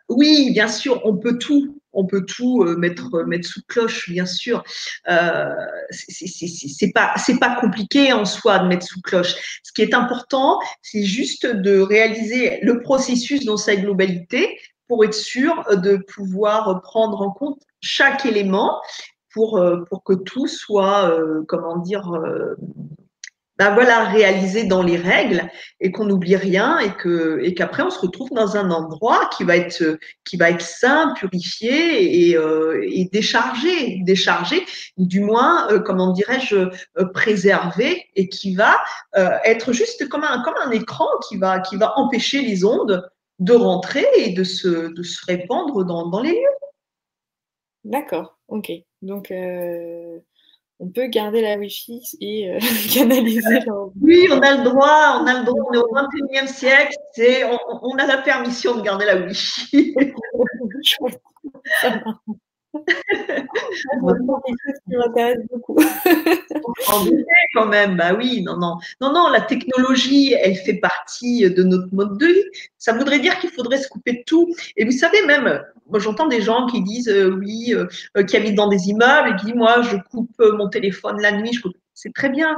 [0.08, 4.26] oui, bien sûr, on peut tout, on peut tout euh, mettre, mettre sous cloche, bien
[4.26, 4.64] sûr.
[5.10, 5.50] Euh,
[5.90, 9.62] c'est pas, pas compliqué en soi de mettre sous cloche.
[9.64, 15.14] Ce qui est important, c'est juste de réaliser le processus dans sa globalité pour être
[15.14, 18.82] sûr de pouvoir prendre en compte chaque élément
[19.34, 22.12] pour, euh, pour que tout soit, euh, comment dire,
[23.62, 25.48] ben voilà, réalisé dans les règles
[25.80, 29.44] et qu'on n'oublie rien et que et qu'après on se retrouve dans un endroit qui
[29.44, 34.66] va être qui va être sain, purifié et, euh, déchargé, déchargé,
[34.98, 38.78] du moins euh, comment dirais-je euh, préservé et qui va
[39.46, 43.54] être juste comme un comme un écran qui va qui va empêcher les ondes de
[43.54, 46.58] rentrer et de se de se répandre dans dans les lieux.
[47.84, 48.72] D'accord, ok.
[49.04, 49.32] Donc
[50.82, 52.60] on peut garder la Wi-Fi et euh,
[52.94, 53.60] canaliser.
[54.02, 56.96] Oui, on a le droit, on a le droit, on est au 21e siècle,
[57.84, 59.96] on, a la permission de garder la Wi-Fi.
[64.90, 65.78] qui m'intéresse beaucoup.
[66.88, 67.06] en
[67.54, 68.78] quand même, bah oui, non, non.
[69.02, 72.44] Non, non, la technologie, elle fait partie de notre mode de vie.
[72.78, 74.54] Ça voudrait dire qu'il faudrait se couper de tout.
[74.78, 78.38] Et vous savez, même, moi j'entends des gens qui disent, euh, oui, euh, euh, qui
[78.38, 81.58] habitent dans des immeubles et qui disent, moi, je coupe mon téléphone la nuit.
[81.94, 82.56] C'est très bien.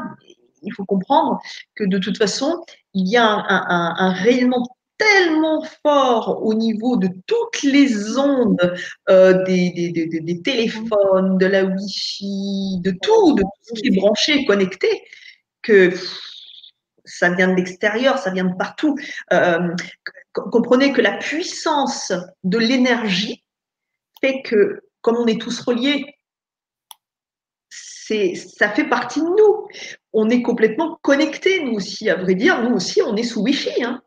[0.62, 1.40] Il faut comprendre
[1.76, 4.64] que de toute façon, il y a un, un, un rayonnement
[4.98, 8.74] tellement fort au niveau de toutes les ondes
[9.10, 13.88] euh, des, des, des, des, téléphones, de la Wi-Fi, de tout, de tout ce qui
[13.88, 15.04] est branché, connecté,
[15.62, 15.92] que
[17.06, 18.96] ça vient de l'extérieur, ça vient de partout.
[19.32, 19.70] Euh,
[20.34, 23.44] comprenez que la puissance de l'énergie
[24.22, 26.06] fait que, comme on est tous reliés,
[27.70, 29.68] ça fait partie de nous.
[30.12, 32.62] On est complètement connectés, nous aussi, à vrai dire.
[32.62, 33.84] Nous aussi, on est sous Wi-Fi.
[33.84, 34.02] Hein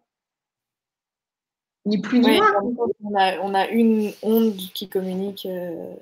[1.86, 2.52] ni plus ni moins.
[3.42, 5.94] On a, une onde qui communique euh,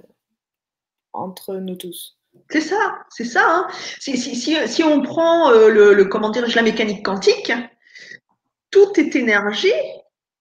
[1.13, 2.17] entre nous tous.
[2.51, 3.45] C'est ça, c'est ça.
[3.47, 3.69] Hein.
[4.01, 7.53] Si, on prend euh, le, comment la mécanique quantique,
[8.71, 9.69] tout est énergie.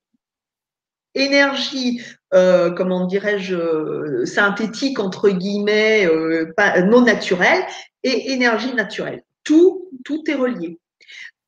[1.14, 2.02] Énergie,
[2.34, 6.52] euh, comment dirais-je, euh, synthétique, entre guillemets, euh,
[6.84, 7.64] non naturelle,
[8.04, 9.22] et énergie naturelle.
[9.42, 10.78] Tout, tout est relié.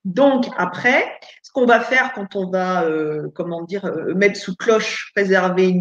[0.05, 1.07] Donc, après,
[1.43, 2.89] ce qu'on va faire quand on va,
[3.35, 5.81] comment dire, mettre sous cloche, préserver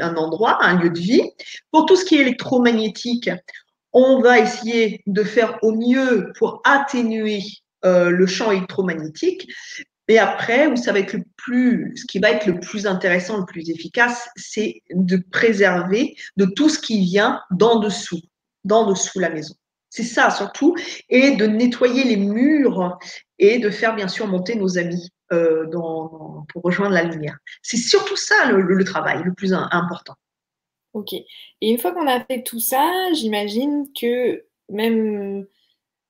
[0.00, 1.30] un endroit, un lieu de vie,
[1.70, 3.28] pour tout ce qui est électromagnétique,
[3.92, 7.42] on va essayer de faire au mieux pour atténuer
[7.84, 9.48] euh, le champ électromagnétique.
[10.08, 13.38] Et après, où ça va être le plus, ce qui va être le plus intéressant,
[13.38, 18.20] le plus efficace, c'est de préserver de tout ce qui vient d'en dessous,
[18.64, 19.54] d'en dessous la maison.
[19.88, 20.74] C'est ça surtout,
[21.08, 22.98] et de nettoyer les murs
[23.38, 27.38] et de faire bien sûr monter nos amis euh, pour rejoindre la lumière.
[27.62, 30.14] C'est surtout ça le, travail le plus important.
[30.94, 31.12] Ok.
[31.14, 31.26] Et
[31.60, 35.46] une fois qu'on a fait tout ça, j'imagine que même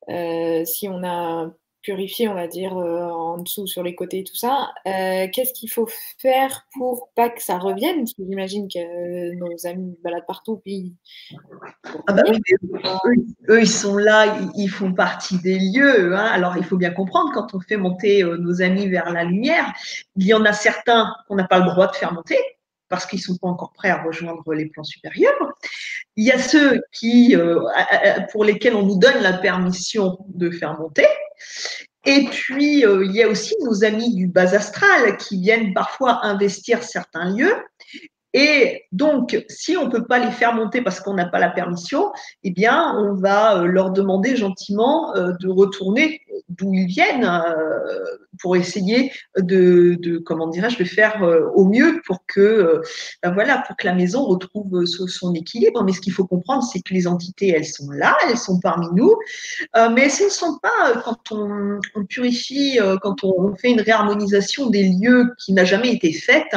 [0.09, 1.53] euh, si on a
[1.83, 4.73] purifier, on va dire, euh, en dessous, sur les côtés, tout ça.
[4.87, 7.99] Euh, qu'est-ce qu'il faut faire pour pas que ça revienne?
[7.99, 10.63] Parce que j'imagine que nos amis baladent partout.
[12.07, 12.23] Ah bah
[13.49, 16.15] eux, ils sont là, ils, font partie des lieux.
[16.15, 16.25] Hein.
[16.33, 19.73] Alors, il faut bien comprendre, quand on fait monter euh, nos amis vers la lumière,
[20.17, 22.39] il y en a certains qu'on n'a pas le droit de faire monter
[22.89, 25.33] parce qu'ils ne sont pas encore prêts à rejoindre les plans supérieurs.
[26.17, 27.35] Il y a ceux qui,
[28.33, 31.07] pour lesquels on nous donne la permission de faire monter.
[32.05, 36.25] Et puis, euh, il y a aussi nos amis du bas astral qui viennent parfois
[36.25, 37.55] investir certains lieux
[38.35, 41.51] et donc, si on ne peut pas les faire monter parce qu'on n'a pas la
[41.51, 42.13] permission,
[42.45, 48.05] eh bien, on va euh, leur demander gentiment euh, de retourner d'où ils viennent euh,
[48.41, 51.23] pour essayer de, comment dirais-je, de faire
[51.55, 52.83] au mieux pour que,
[53.23, 55.85] ben voilà, pour que la maison retrouve son équilibre.
[55.85, 58.87] Mais ce qu'il faut comprendre, c'est que les entités, elles sont là, elles sont parmi
[58.95, 59.15] nous,
[59.75, 65.33] mais elles ne sont pas quand on purifie, quand on fait une réharmonisation des lieux
[65.39, 66.57] qui n'a jamais été faite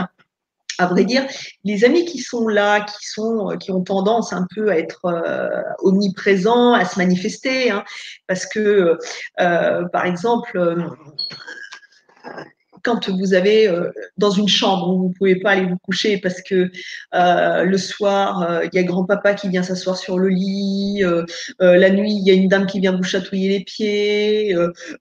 [0.77, 1.25] à vrai dire,
[1.63, 5.05] les amis qui sont là, qui sont, euh, qui ont tendance un peu à être
[5.05, 7.83] euh, omniprésents, à se manifester, hein,
[8.27, 8.97] parce que,
[9.39, 10.57] euh, par exemple,
[12.85, 16.41] quand vous avez euh, dans une chambre où vous pouvez pas aller vous coucher parce
[16.41, 16.71] que
[17.15, 21.03] euh, le soir euh, il y a grand-papa qui vient s'asseoir sur le lit,
[21.59, 24.55] la nuit il y a une dame qui vient vous chatouiller les pieds,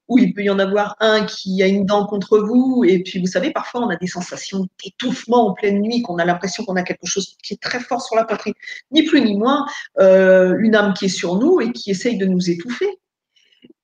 [0.08, 2.84] ou il peut y en avoir un qui a une dent contre vous.
[2.86, 6.24] Et puis vous savez parfois on a des sensations d'étouffement en pleine nuit, qu'on a
[6.24, 8.54] l'impression qu'on a quelque chose qui est très fort sur la poitrine,
[8.90, 9.66] ni plus ni moins
[9.98, 12.88] une âme qui est sur nous et qui essaye de nous étouffer.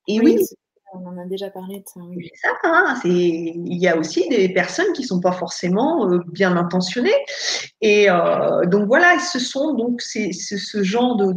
[0.09, 0.39] Et oui
[0.93, 2.01] on en a déjà parlé de ça.
[2.65, 7.15] Hein, il y a aussi des personnes qui ne sont pas forcément euh, bien intentionnées.
[7.81, 11.33] Et euh, donc voilà, ce sont donc ce genre de,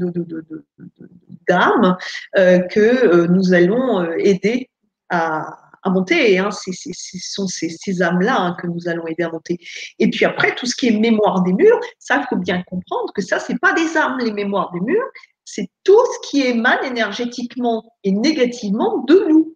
[1.47, 1.97] d'âmes
[2.37, 4.69] euh, que nous allons aider
[5.09, 6.39] à, monter.
[6.39, 6.49] Hein.
[6.51, 6.71] ce
[7.19, 9.57] sont ces, âmes-là hein, que nous allons aider à monter.
[9.99, 13.11] Et puis après, tout ce qui est mémoire des murs, ça, il faut bien comprendre
[13.13, 15.11] que ça, ce n'est pas des âmes, les mémoires des murs,
[15.45, 19.55] c'est tout ce qui émane énergétiquement et négativement de nous.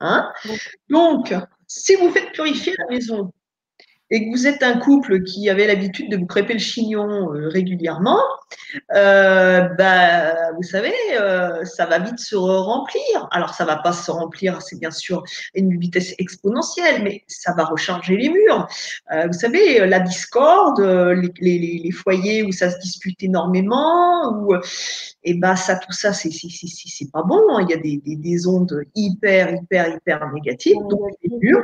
[0.00, 0.32] Hein?
[0.88, 1.34] Donc,
[1.66, 3.32] si vous faites purifier la maison
[4.12, 7.48] et que vous êtes un couple qui avait l'habitude de vous crêper le chignon euh,
[7.48, 8.20] régulièrement,
[8.94, 13.26] euh, bah, vous savez, euh, ça va vite se remplir.
[13.30, 17.64] Alors, ça va pas se remplir, c'est bien sûr une vitesse exponentielle, mais ça va
[17.64, 18.68] recharger les murs.
[19.10, 20.80] vous savez, la discorde,
[21.40, 24.54] les, foyers où ça se dispute énormément, ou
[25.24, 27.42] et bah ça, tout ça, c'est c'est pas bon.
[27.50, 27.66] Hein.
[27.66, 30.76] Il y a des, des, ondes hyper, hyper, hyper négatives.
[30.90, 31.62] Donc les murs.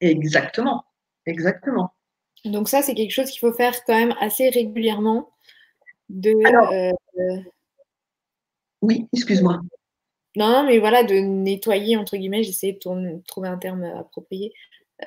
[0.00, 0.84] Exactement.
[1.26, 1.92] Exactement.
[2.44, 5.30] Donc ça, c'est quelque chose qu'il faut faire quand même assez régulièrement.
[6.08, 7.40] De, euh,
[8.82, 9.60] oui, excuse-moi.
[10.36, 14.52] Non, non, mais voilà, de nettoyer, entre guillemets, j'essaie de trouver un terme approprié,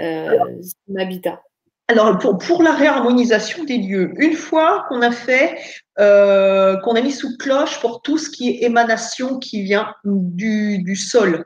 [0.02, 1.42] euh, son habitat.
[1.88, 5.58] Alors, pour, pour, la réharmonisation des lieux, une fois qu'on a fait,
[6.00, 10.84] euh, qu'on a mis sous cloche pour tout ce qui est émanation qui vient du,
[10.84, 11.44] du sol,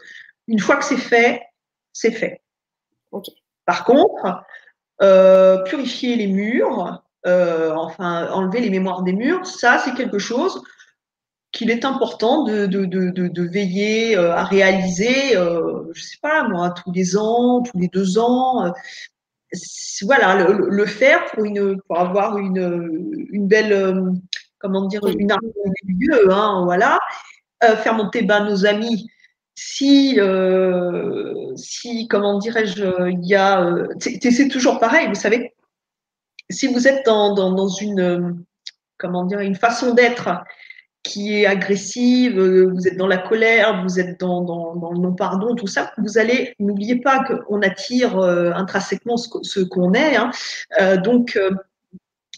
[0.47, 1.41] une fois que c'est fait,
[1.93, 2.42] c'est fait.
[3.65, 4.43] Par contre,
[5.02, 10.62] euh, purifier les murs, euh, enfin enlever les mémoires des murs, ça c'est quelque chose
[11.52, 16.47] qu'il est important de, de, de, de veiller euh, à réaliser, euh, je sais pas
[16.47, 18.73] moi, tous les ans, tous les deux ans.
[20.02, 24.04] Voilà, le, le, faire pour, une, pour avoir une, une belle,
[24.58, 26.97] comment dire, une harmonie lieux, hein, voilà.
[27.62, 29.08] faire monter bas nos amis,
[29.55, 33.63] si, euh, si comment dirais-je, il y a.
[33.63, 35.53] Euh, c'est toujours pareil, vous savez,
[36.49, 38.43] si vous êtes dans, dans, dans une,
[38.97, 40.29] comment dire, une façon d'être
[41.03, 45.67] qui est agressive, vous êtes dans la colère, vous êtes dans, dans, le non-pardon, tout
[45.67, 50.15] ça, vous allez, n'oubliez pas qu'on attire euh, intrinsèquement ce, qu'on est.
[50.15, 50.31] Hein.
[50.79, 51.51] Euh, donc, euh,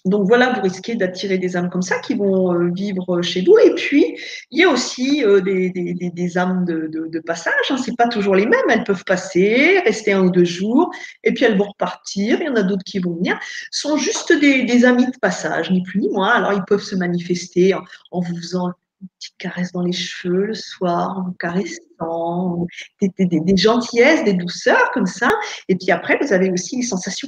[0.05, 3.57] donc voilà, vous risquez d'attirer des âmes comme ça qui vont euh, vivre chez vous.
[3.57, 4.15] Et puis,
[4.51, 7.53] il y a aussi euh, des, des, âmes de, passage.
[7.71, 7.77] Hein.
[7.77, 8.69] C'est pas toujours les mêmes.
[8.69, 10.91] Elles peuvent passer, rester un ou deux jours,
[11.23, 12.37] et puis elles vont repartir.
[12.39, 13.39] Il y en a d'autres qui vont venir.
[13.71, 16.29] Ce sont juste des, des amis de passage, ni plus ni moins.
[16.29, 20.45] Alors, ils peuvent se manifester en, en vous faisant une petite caresse dans les cheveux
[20.45, 22.65] le soir, en caressant,
[23.01, 25.29] des, des, des, gentillesses, des douceurs comme ça.
[25.69, 27.27] Et puis après, vous avez aussi les sensations,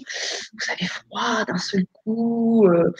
[0.53, 2.91] vous avez froid d'un seul coup, euh,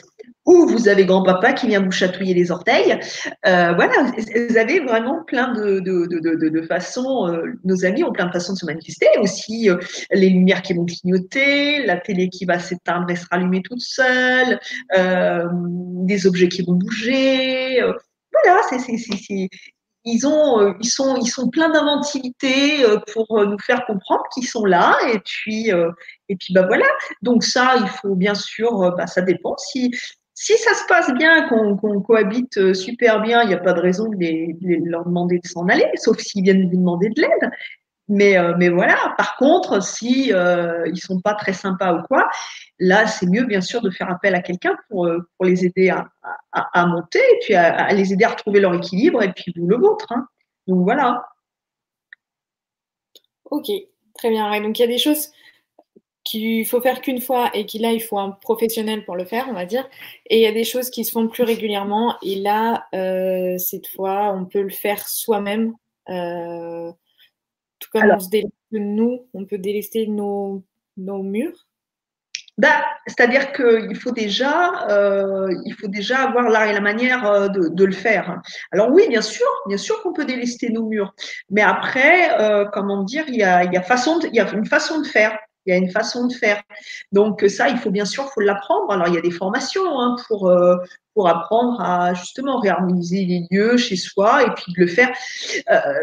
[0.46, 2.98] ou vous avez grand-papa qui vient vous chatouiller les orteils.
[3.46, 8.12] Euh, voilà, vous avez vraiment plein de, de, de, de façons, euh, nos amis ont
[8.12, 9.06] plein de façons de se manifester.
[9.20, 9.68] Aussi,
[10.12, 14.58] les lumières qui vont clignoter, la télé qui va s'éteindre et se rallumer toute seule,
[14.94, 17.82] des objets qui vont bouger
[18.44, 19.48] voilà, c'est,
[20.04, 24.22] ils, ont, euh, ils, sont, ils sont pleins d'inventivité euh, pour euh, nous faire comprendre
[24.32, 24.96] qu'ils sont là.
[25.12, 25.70] Et puis,
[26.28, 26.86] et puis bah voilà.
[27.22, 29.56] Donc ça, il faut bien sûr, bah, ça dépend.
[29.56, 29.90] Si,
[30.34, 34.08] si ça se passe bien, qu'on, cohabite super bien, il n'y a pas de raison
[34.08, 37.50] de, les, de leur demander de s'en aller, sauf s'ils viennent vous demander de l'aide.
[38.08, 42.28] Mais, mais voilà, par contre, si euh, ils sont pas très sympas ou quoi,
[42.78, 45.90] là, c'est mieux, bien sûr, de faire appel à quelqu'un pour, euh, pour les aider
[45.90, 46.08] à,
[46.52, 50.10] à, monter puis à, les aider à retrouver leur équilibre et puis vous le vôtre.
[50.10, 50.26] Hein.
[50.66, 51.22] Donc voilà.
[53.50, 53.70] Ok,
[54.14, 54.60] très bien.
[54.60, 55.30] Donc il y a des choses
[56.24, 59.46] qu'il faut faire qu'une fois et qu'il là, il faut un professionnel pour le faire,
[59.48, 59.88] on va dire.
[60.26, 63.86] Et il y a des choses qui se font plus régulièrement et là, euh, cette
[63.88, 65.74] fois, on peut le faire soi-même.
[67.78, 70.62] Tout comme Alors, on se déleste nous, on peut délester nos,
[70.96, 71.66] nos murs.
[72.58, 77.48] Bah, C'est-à-dire qu'il faut déjà, euh, il faut déjà avoir l'art et la manière euh,
[77.48, 78.40] de, de, le faire.
[78.72, 81.14] Alors oui, bien sûr, bien sûr qu'on peut délester nos murs,
[81.50, 84.40] mais après, euh, comment dire, il y a, il y a façon, de, il y
[84.40, 85.38] a une façon de faire.
[85.68, 86.62] Il y a une façon de faire.
[87.12, 88.90] Donc ça, il faut bien sûr, faut l'apprendre.
[88.90, 90.50] Alors il y a des formations hein, pour
[91.14, 95.10] pour apprendre à justement réharmoniser les lieux chez soi et puis de le faire.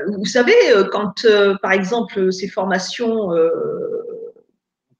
[0.07, 0.53] vous savez,
[0.91, 1.25] quand
[1.61, 3.31] par exemple ces formations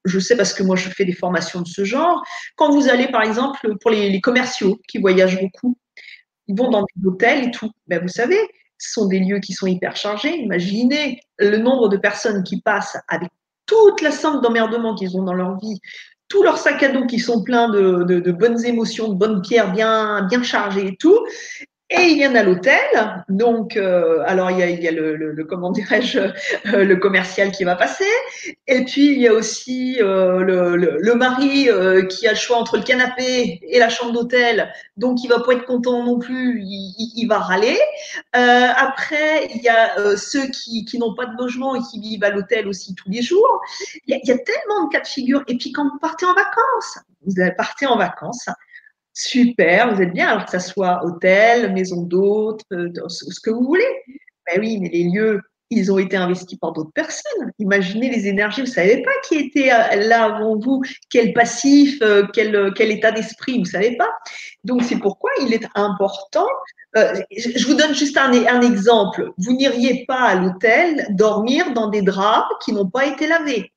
[0.06, 2.22] je sais parce que moi je fais des formations de ce genre.
[2.56, 5.76] Quand vous allez par exemple pour les, commerciaux qui voyagent beaucoup,
[6.46, 7.70] ils vont dans des hôtels et tout.
[7.88, 8.38] Ben, vous savez,
[8.78, 10.36] ce sont des lieux qui sont hyper chargés.
[10.36, 13.30] Imaginez le nombre de personnes qui passent avec
[13.66, 15.80] toute la somme d'emmerdement qu'ils ont dans leur vie,
[16.28, 20.42] tous leurs sacs à dos qui sont pleins de, bonnes émotions, de bonnes pierres bien
[20.42, 21.18] chargées et tout,
[21.88, 22.80] et il y en a l'hôtel,
[23.28, 26.96] donc euh, alors il y a, il y a le, le, comment dirais-je euh, le
[26.96, 28.10] commercial qui va passer,
[28.66, 31.68] et puis il y a aussi euh, le, le, mari
[32.08, 35.52] qui a le choix entre le canapé et la chambre d'hôtel, donc il va pas
[35.52, 37.78] être content non plus, il, il, va râler.
[38.32, 42.30] après il y a ceux qui, qui n'ont pas de logement et qui vivent à
[42.30, 43.60] l'hôtel aussi tous les jours.
[44.06, 45.44] Il y, a, il y a tellement de cas de figure.
[45.46, 48.48] Et puis quand vous partez en vacances, vous partez en vacances,
[49.18, 53.64] Super, vous êtes bien, alors que ça soit hôtel, maison d'hôtes, euh, ce que vous
[53.64, 53.88] voulez.
[54.46, 55.40] Ben oui, mais les lieux,
[55.70, 57.50] ils ont été investis par d'autres personnes.
[57.58, 61.98] Imaginez les énergies, vous ne savez pas qui était euh, là avant vous, quel passif,
[62.02, 64.10] euh, quel, état d'esprit, vous ne savez pas.
[64.64, 66.48] Donc c'est pourquoi il est important.
[66.94, 69.30] je vous donne juste un exemple.
[69.38, 73.72] Vous n'iriez pas à l'hôtel dormir dans des draps qui n'ont pas été lavés.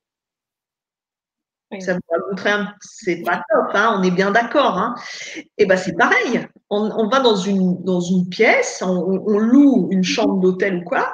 [1.79, 2.73] Ça va montrer un...
[2.81, 4.77] c'est pas top, hein, on est bien d'accord.
[4.77, 4.95] Hein.
[5.37, 6.47] Et eh ben c'est pareil.
[6.71, 11.13] On, va dans une, dans une pièce, on, loue une chambre d'hôtel ou quoi,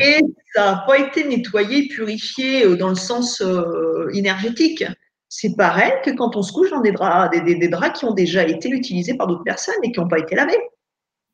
[0.00, 0.20] et
[0.54, 4.84] ça n'a pas été nettoyé, purifié euh, dans le sens euh, énergétique.
[5.28, 8.12] C'est pareil que quand on se couche dans des draps, des, des, draps qui ont
[8.12, 10.58] déjà été utilisés par d'autres personnes et qui n'ont pas été lavés.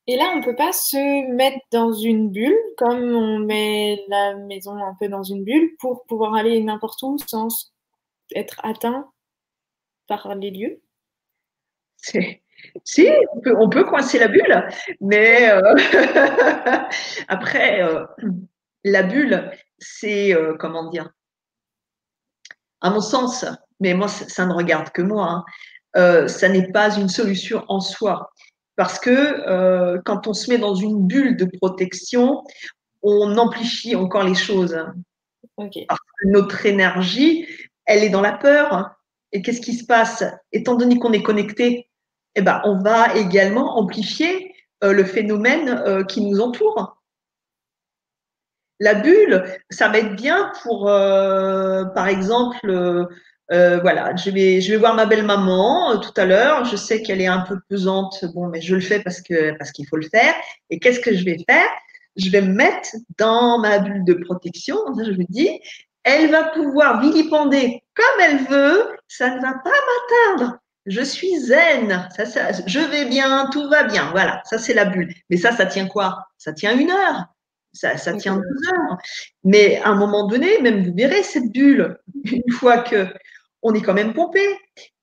[0.06, 4.36] Et là, on ne peut pas se mettre dans une bulle, comme on met la
[4.36, 7.48] maison un peu dans une bulle, pour pouvoir aller n'importe où sans
[8.34, 9.10] être atteint
[10.06, 10.80] par les lieux?
[12.84, 13.08] Si,
[13.56, 14.68] on peut, coincer la bulle,
[15.00, 15.74] mais euh,
[17.28, 18.04] après, euh,
[18.84, 21.10] la bulle, c'est, euh, comment dire,
[22.80, 23.44] à mon sens,
[23.80, 25.44] mais moi, ça, ne regarde que moi,
[25.94, 28.30] hein, ça n'est pas une solution en soi.
[28.76, 32.44] Parce que quand on se met dans une bulle de protection,
[33.02, 34.78] on amplifie encore les choses.
[35.56, 37.46] Parce que notre énergie
[37.88, 38.94] elle est dans la peur.
[39.32, 40.22] Et qu'est-ce qui se passe?
[40.52, 41.90] Étant donné qu'on est connecté,
[42.36, 47.02] eh ben, on va également amplifier euh, le phénomène euh, qui nous entoure.
[48.78, 53.08] La bulle, ça va être bien pour, euh, par exemple,
[53.50, 56.64] voilà, je vais, voir ma belle-maman tout à l'heure.
[56.64, 58.24] Je sais qu'elle est un peu pesante.
[58.34, 60.34] Bon, mais je le fais parce qu'il faut le faire.
[60.70, 61.66] Et qu'est-ce que je vais faire?
[62.16, 64.76] Je vais me mettre dans ma bulle de protection.
[64.96, 65.60] Je me dis,
[66.08, 70.58] elle va pouvoir vilipender comme elle veut, ça ne va pas m'atteindre.
[70.86, 72.24] Je suis zen, ça,
[72.66, 74.10] je vais bien, tout va bien.
[74.12, 75.12] Voilà, ça c'est la bulle.
[75.28, 76.26] Mais ça, ça tient quoi?
[76.38, 77.26] Ça tient une heure,
[77.72, 78.96] ça, tient deux heures.
[79.44, 83.06] Mais à un moment donné, même vous verrez cette bulle, une fois que
[83.62, 84.40] on est quand même pompé,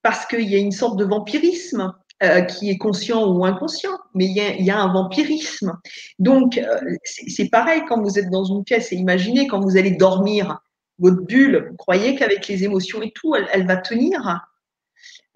[0.02, 1.94] parce qu'il y a une sorte de vampirisme.
[2.24, 5.78] Euh, qui est conscient ou inconscient, mais il y a, un vampirisme.
[6.18, 9.92] Donc, euh, c'est pareil quand vous êtes dans une pièce et imaginez quand vous allez
[9.92, 10.62] dormir,
[11.00, 14.42] votre bulle, vous croyez qu'avec les émotions et tout, elle, va tenir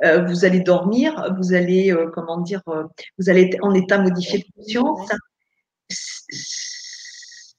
[0.04, 2.84] euh, Vous allez dormir, vous allez, euh, comment dire, euh,
[3.18, 5.10] vous allez être en état modifié de conscience.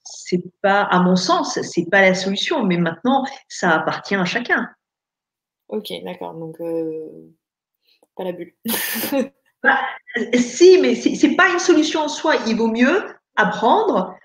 [0.05, 4.71] C'est pas, à mon sens, c'est pas la solution, mais maintenant, ça appartient à chacun.
[5.69, 6.35] Ok, d'accord.
[6.35, 6.59] Donc,
[8.17, 8.55] pas la bulle.
[9.63, 9.79] Bah,
[10.39, 12.37] si, mais c'est pas une solution en soi.
[12.47, 13.05] Il vaut mieux
[13.37, 14.17] apprendre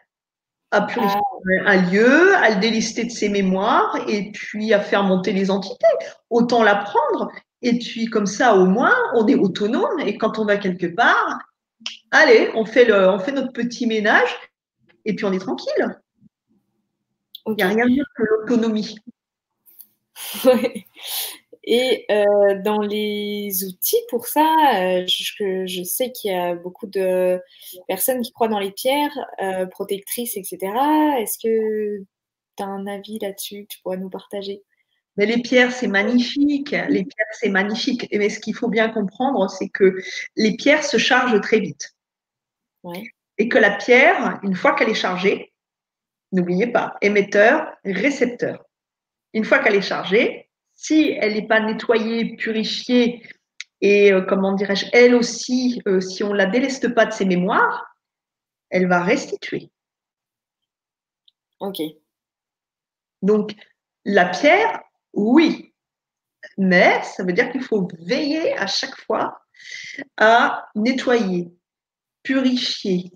[0.76, 1.20] à purifier
[1.66, 1.72] ah.
[1.72, 5.86] un lieu, à le délister de ses mémoires et puis à faire monter les entités.
[6.30, 7.32] Autant l'apprendre.
[7.62, 11.40] Et puis comme ça, au moins, on est autonome et quand on va quelque part,
[12.12, 14.30] allez, on fait, le, on fait notre petit ménage
[15.06, 16.00] et puis on est tranquille.
[17.48, 18.98] Il n'y a rien de mieux que l'autonomie.
[21.68, 24.46] Et euh, dans les outils pour ça,
[24.76, 27.42] euh, je, je, sais qu'il y a beaucoup de
[27.88, 30.60] personnes qui croient dans les pierres euh, protectrices, etc.
[31.20, 32.04] Est-ce que
[32.56, 34.62] tu as un avis là-dessus Tu pourrais nous partager?
[35.18, 36.72] Mais les pierres, c'est magnifique.
[36.72, 38.08] Les pierres, c'est magnifique.
[38.12, 39.96] Mais ce qu'il faut bien comprendre, c'est que
[40.36, 41.96] les pierres se chargent très vite.
[43.40, 45.52] Et que la pierre, une fois qu'elle est chargée,
[46.32, 48.64] n'oubliez pas, émetteur, récepteur.
[49.34, 50.45] Une fois qu'elle est chargée,
[50.86, 53.24] si elle n'est pas nettoyée, purifiée,
[53.82, 57.26] et euh, comment dirais-je, elle aussi, euh, si on ne la déleste pas de ses
[57.26, 57.96] mémoires,
[58.70, 59.72] elle va restituer.
[61.60, 61.78] Ok.
[63.22, 63.56] Donc,
[64.06, 64.82] la pierre,
[65.14, 65.74] Oui,
[66.58, 69.42] mais ça veut dire qu'il faut veiller à chaque fois
[70.18, 71.52] à nettoyer,
[72.22, 73.12] purifier,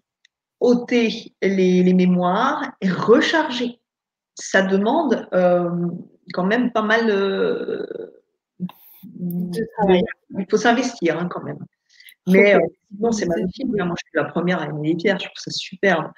[0.60, 3.80] ôter les, mémoires et recharger.
[4.34, 5.70] Ça demande euh,
[6.34, 7.86] quand même pas mal euh,
[9.04, 10.04] de travail.
[10.38, 11.60] Il faut s'investir hein, quand même.
[12.28, 13.68] Mais euh, c'est magnifique.
[13.68, 15.20] Moi, je suis la première à aimer les pierres.
[15.20, 16.12] Je trouve ça superbe.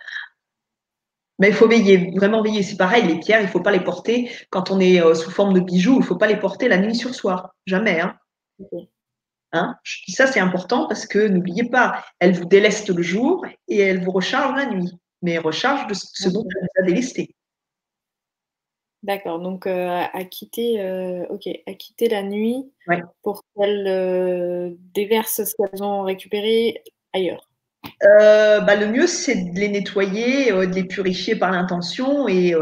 [1.39, 2.62] Mais il faut veiller, vraiment veiller.
[2.62, 5.32] C'est pareil, les pierres, il ne faut pas les porter quand on est euh, sous
[5.32, 5.95] forme de bijoux.
[5.95, 7.55] Il ne faut pas les porter la nuit sur soir.
[7.66, 7.99] Jamais.
[7.99, 8.16] Hein.
[9.53, 9.76] Hein?
[9.84, 13.80] Je dis ça, c'est important parce que n'oubliez pas, elles vous délestent le jour et
[13.80, 14.91] elles vous rechargent la nuit.
[15.24, 17.36] Mais rechargent de ce dont elles vous a délesté.
[19.04, 22.72] D'accord, donc euh, à quitter, euh, ok, à quitter la nuit
[23.24, 27.47] pour qu'elles euh, déversent ce qu'elles ont récupéré ailleurs.
[28.02, 32.54] Bah, le mieux, c'est de les nettoyer, de les purifier par l'intention et,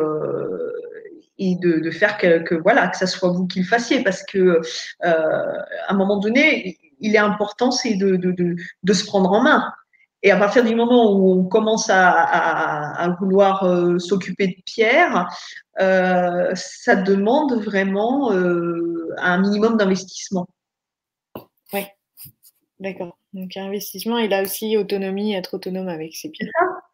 [1.37, 4.61] et de, faire que, voilà que ça soit vous qui le fassiez, parce que
[5.01, 9.73] à un moment donné, il est important, c'est de, de, se prendre en main.
[10.21, 15.29] Et à partir du moment où on commence à, vouloir euh, s'occuper de Pierre,
[15.79, 20.45] euh, ça demande vraiment euh, un minimum d'investissement.
[21.73, 21.85] Oui,
[22.79, 23.17] d'accord.
[23.31, 26.49] Donc investissement et là aussi autonomie, être autonome avec ses pieds.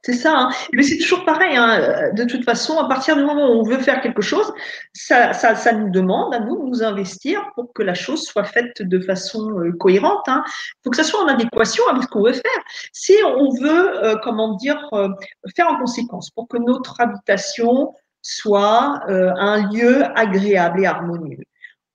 [0.06, 0.50] C'est ça, hein.
[0.72, 1.56] mais c'est toujours pareil.
[1.58, 2.12] Hein.
[2.14, 4.54] De toute façon, à partir du moment où on veut faire quelque chose,
[4.94, 8.84] ça, ça, nous demande à nous de nous investir pour que la chose soit faite
[8.84, 10.22] de façon euh, cohérente.
[10.28, 10.44] Il hein.
[10.84, 12.62] faut que ça soit en adéquation avec ce qu'on veut faire.
[12.94, 15.10] Si on veut, euh, comment dire, euh,
[15.56, 17.92] faire en conséquence pour que notre habitation
[18.22, 21.44] soit un lieu agréable et harmonieux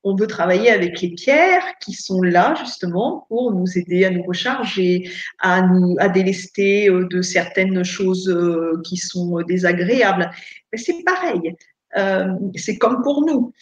[0.03, 4.23] on veut travailler avec les pierres qui sont là justement pour nous aider à nous
[4.23, 10.31] recharger, à nous à délester euh, de certaines choses euh, qui sont désagréables.
[10.75, 11.55] C'est pareil.
[11.97, 13.53] Euh, c'est comme pour nous.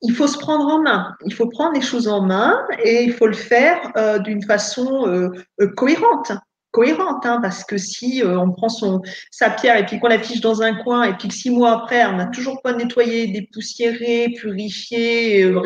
[0.00, 1.14] Il faut se prendre en main.
[1.24, 3.92] Il faut prendre les choses en main et il faut le faire
[4.24, 5.30] d'une façon
[5.76, 6.32] cohérente
[6.72, 10.40] cohérente, hein, parce que si euh, on prend son, sa pierre et puis qu'on l'affiche
[10.40, 14.30] dans un coin et puis que six mois après, on n'a toujours pas nettoyé, dépoussiéré,
[14.36, 15.60] purifié, euh,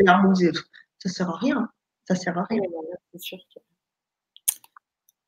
[0.98, 1.68] ça sert à rien.
[2.06, 2.60] Ça sert à rien.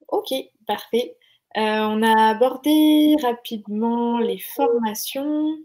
[0.09, 0.35] Ok,
[0.66, 1.16] parfait.
[1.57, 5.59] Euh, on a abordé rapidement les formations.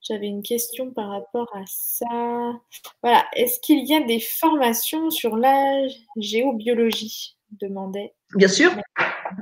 [0.00, 2.06] J'avais une question par rapport à ça.
[3.02, 7.36] Voilà, est-ce qu'il y a des formations sur la géobiologie?
[7.50, 8.14] Demandait.
[8.34, 8.72] Bien sûr,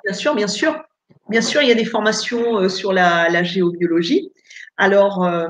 [0.04, 0.82] bien sûr, bien sûr.
[1.28, 4.32] Bien sûr, il y a des formations euh, sur la, géobiologie.
[4.76, 5.48] Alors, euh,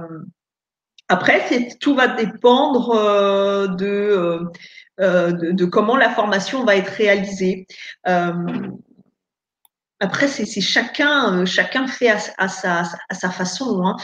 [1.09, 7.67] après, tout va dépendre euh, de, comment la formation va être réalisée.
[9.99, 13.83] Après, c'est chacun, chacun fait à, sa, à sa, façon.
[13.85, 13.97] Hein.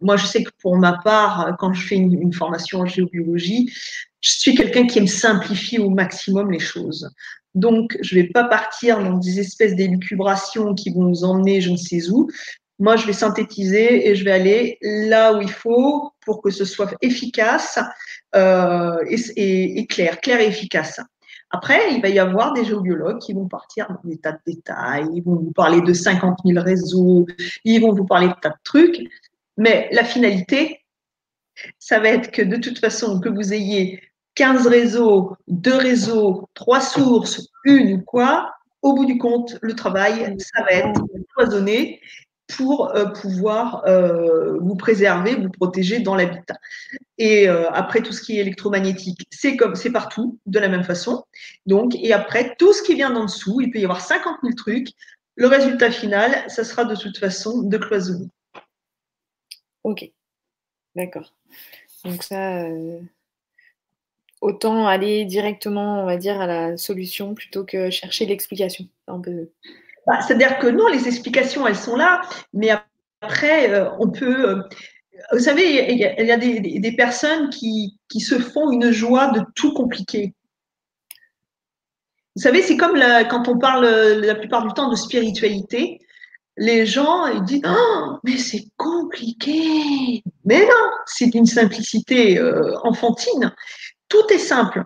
[0.00, 3.72] moi, je sais que pour ma part, quand je fais une, une formation en géobiologie,
[4.20, 7.10] je suis quelqu'un qui aime simplifier au maximum les choses.
[7.54, 11.70] Donc, je ne vais pas partir dans des espèces d'élucubrations qui vont nous emmener je
[11.70, 12.28] ne sais où.
[12.80, 16.64] Moi, je vais synthétiser et je vais aller là où il faut pour que ce
[16.64, 17.78] soit efficace
[18.34, 21.00] euh, et, clair, clair et efficace.
[21.50, 25.06] Après, il va y avoir des géobiologues qui vont partir dans des tas de détails,
[25.14, 27.26] ils vont vous parler de 50 000 réseaux,
[27.62, 29.08] ils vont vous parler de tas de trucs,
[29.56, 30.80] mais la finalité,
[31.78, 34.02] ça va être que de toute façon, que vous ayez
[34.34, 40.36] 15 réseaux, 2 réseaux, 3 sources, une ou quoi, au bout du compte, le travail,
[40.38, 41.00] ça va être
[41.34, 42.00] cloisonné
[42.56, 46.58] pour euh, pouvoir euh, vous préserver, vous protéger dans l'habitat.
[47.16, 50.84] Et euh, après, tout ce qui est électromagnétique, c'est comme c'est partout, de la même
[50.84, 51.24] façon.
[51.66, 54.54] Donc, et après, tout ce qui vient d'en dessous, il peut y avoir 50 000
[54.54, 54.88] trucs.
[55.36, 58.28] Le résultat final, ça sera de toute façon de cloisonner.
[59.82, 60.10] Ok,
[60.94, 61.34] d'accord.
[62.04, 62.68] Donc ça,
[64.44, 68.84] autant aller directement, on va dire, à la solution plutôt que chercher l'explication.
[69.06, 72.20] Bah, c'est-à-dire que non, les explications, elles sont là,
[72.52, 72.68] mais
[73.22, 74.50] après, euh, on peut.
[74.50, 74.62] Euh,
[75.32, 80.34] vous savez, il y a, des, personnes qui, se font une joie de tout compliquer.
[82.36, 86.00] Vous savez, c'est comme quand on parle la plupart du temps de spiritualité,
[86.56, 90.22] les gens ils disent oh, mais c'est compliqué.
[90.44, 93.54] Mais non, c'est d'une simplicité euh, enfantine.
[94.14, 94.84] Tout est simple.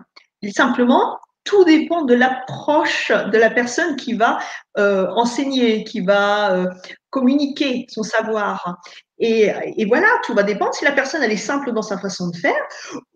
[0.55, 4.39] simplement, tout dépend de l'approche de la personne qui va
[4.79, 6.65] euh, enseigner, qui va euh,
[7.11, 8.79] communiquer son savoir.
[9.19, 9.51] Et,
[9.87, 12.61] voilà, tout va dépendre si la personne elle est simple dans sa façon de faire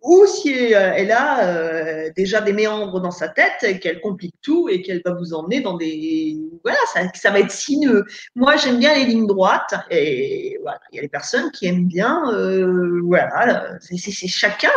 [0.02, 4.82] ou si elle a euh, déjà des méandres dans sa tête, qu'elle complique tout et
[4.82, 6.78] qu'elle va vous emmener dans des voilà,
[7.16, 8.04] ça, va être sinueux.
[8.36, 11.88] Moi, j'aime bien les lignes droites et voilà, il y a des personnes qui aiment
[11.88, 14.72] bien euh, voilà, c'est chacun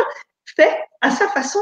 [0.57, 1.61] fait à sa façon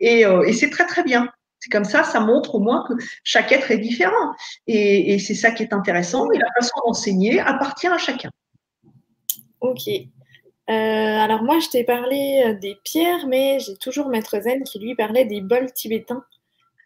[0.00, 1.28] et, euh, et c'est très très bien.
[1.60, 2.92] C'est comme ça, ça montre au moins que
[3.22, 4.34] chaque être est différent.
[4.66, 6.30] Et, et c'est ça qui est intéressant.
[6.30, 8.30] Et la façon d'enseigner appartient à chacun.
[9.60, 9.88] Ok.
[9.88, 14.78] Euh, alors moi, je t'ai parlé euh, des pierres, mais j'ai toujours Maître Zen qui
[14.78, 16.24] lui parlait des bols tibétains.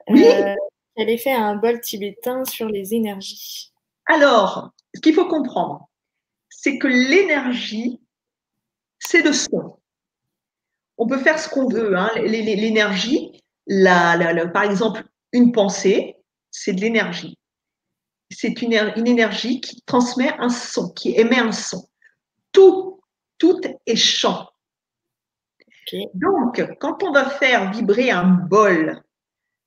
[0.08, 0.24] Oui.
[0.26, 0.54] Euh,
[0.96, 3.72] elle a fait un bol tibétain sur les énergies.
[4.06, 5.88] Alors, ce qu'il faut comprendre,
[6.48, 8.00] c'est que l'énergie,
[8.98, 9.76] c'est le son.
[10.98, 11.96] On peut faire ce qu'on veut.
[11.96, 12.10] Hein.
[12.16, 16.16] L'énergie, la, la, la, par exemple, une pensée,
[16.50, 17.38] c'est de l'énergie.
[18.30, 21.88] C'est une, une énergie qui transmet un son, qui émet un son
[22.52, 23.00] tout,
[23.38, 24.48] tout est chant.
[25.86, 26.08] Okay.
[26.14, 29.00] Donc, quand on va faire vibrer un bol,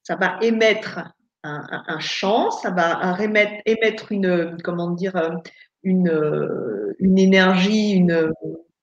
[0.03, 0.99] ça va émettre
[1.43, 5.39] un, un, un chant, ça va émettre, émettre une, comment dire,
[5.84, 8.32] une, une énergie, une,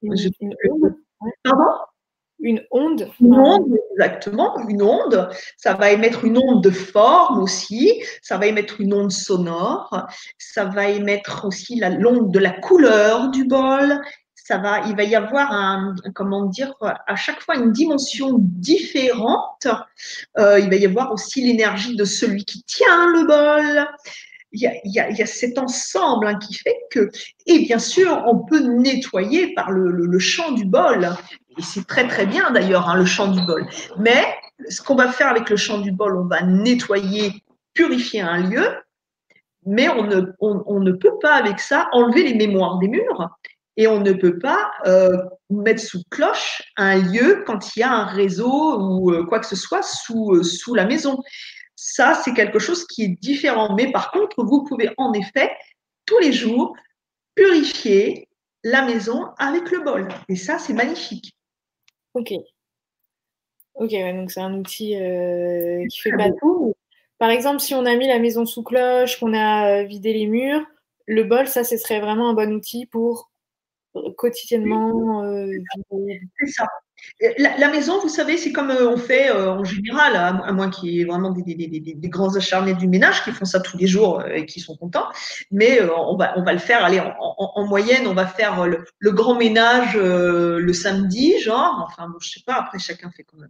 [0.02, 0.96] une, je, une onde.
[1.44, 1.70] Pardon?
[2.40, 3.08] Une onde.
[3.20, 5.28] Une onde, exactement, une onde.
[5.56, 10.06] Ça va émettre une onde de forme aussi, ça va émettre une onde sonore,
[10.38, 14.00] ça va émettre aussi l'onde de la couleur du bol.
[14.34, 19.66] Ça va, il va y avoir un, comment dire, à chaque fois une dimension différente.
[20.38, 23.86] Euh, il va y avoir aussi l'énergie de celui qui tient le bol.
[24.52, 27.10] Il y, a, il, y a, cet ensemble hein, qui fait que,
[27.44, 31.10] et bien sûr, on peut nettoyer par le, le, le chant du bol
[31.58, 33.66] et c'est très très bien d'ailleurs, hein, le chant du bol.
[33.98, 34.24] Mais
[34.68, 37.32] ce qu'on va faire avec le chant du bol, on va nettoyer,
[37.74, 38.66] purifier un lieu,
[39.66, 43.28] mais on ne, peut pas avec ça enlever les mémoires des murs.
[43.76, 45.16] Et on ne peut pas euh,
[45.50, 49.46] mettre sous cloche un lieu quand il y a un réseau ou euh, quoi que
[49.46, 51.22] ce soit euh, sous la maison.
[51.76, 53.76] Ça, c'est quelque chose qui est différent.
[53.76, 55.52] Mais par contre, vous pouvez en effet,
[56.06, 56.74] tous les jours,
[57.36, 58.28] purifier
[58.64, 60.08] la maison avec le bol.
[60.28, 61.37] Et ça, c'est magnifique.
[62.14, 62.32] Ok.
[63.74, 66.74] Ok, ouais, donc c'est un outil euh, qui fait pas tout.
[67.18, 70.64] Par exemple, si on a mis la maison sous cloche, qu'on a vidé les murs,
[71.06, 73.30] le bol, ça, ce serait vraiment un bon outil pour
[74.16, 75.24] quotidiennement.
[75.24, 75.50] Euh,
[76.38, 76.66] c'est ça.
[77.38, 80.52] La, la, maison, vous savez, c'est comme euh, on fait euh, en général, à, à
[80.52, 83.88] moins qu'il y ait vraiment des, grands acharnés du ménage qui font ça tous les
[83.88, 85.08] jours euh, et qui sont contents.
[85.50, 88.26] Mais euh, on, va, on va le faire, allez, en, en, en moyenne, on va
[88.26, 93.24] faire le, grand ménage le samedi, genre, enfin, bon, je sais pas, après chacun fait
[93.24, 93.48] comme.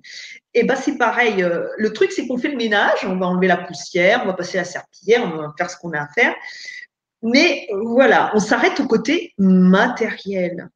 [0.54, 1.44] Et ben c'est pareil.
[1.76, 4.56] le truc, c'est qu'on fait le ménage, on va enlever la poussière, on va passer
[4.56, 6.34] la serpillière, on va faire ce qu'on a à faire.
[7.22, 10.70] Mais voilà, on s'arrête au côté matériel.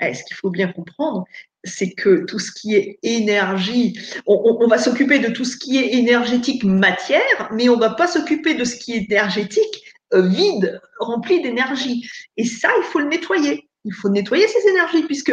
[0.00, 1.26] Eh, ce qu'il faut bien comprendre,
[1.64, 5.94] c'est que tout ce qui est énergie, on, va s'occuper de tout ce qui est
[5.94, 9.84] énergétique matière, mais on va pas s'occuper de ce qui est énergétique
[10.14, 12.08] euh, vide, rempli d'énergie.
[12.36, 13.69] Et ça, il faut le nettoyer.
[13.84, 15.32] Il faut nettoyer ces énergies puisque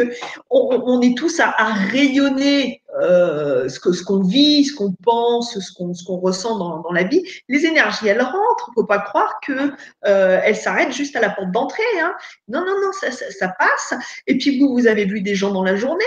[0.50, 5.58] on, est tous à, à rayonner euh, ce que ce qu'on vit, ce qu'on pense,
[5.58, 7.22] ce qu'on ce qu'on ressent dans, dans, la vie.
[7.48, 8.70] Les énergies, elles rentrent.
[8.74, 9.72] Faut pas croire que
[10.06, 11.82] euh, elles s'arrêtent juste à la porte d'entrée.
[12.00, 12.14] Hein.
[12.48, 13.94] Non, non, non, ça, ça, ça, passe.
[14.26, 16.04] Et puis vous, vous avez vu des gens dans la journée.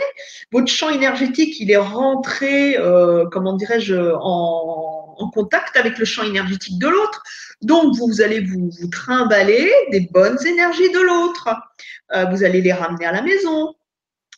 [0.51, 6.23] Votre champ énergétique, il est rentré, euh, comment dirais-je, en, en contact avec le champ
[6.23, 7.23] énergétique de l'autre.
[7.61, 11.49] Donc, vous allez vous, vous, trimballer des bonnes énergies de l'autre.
[12.13, 13.73] Euh, vous allez les ramener à la maison.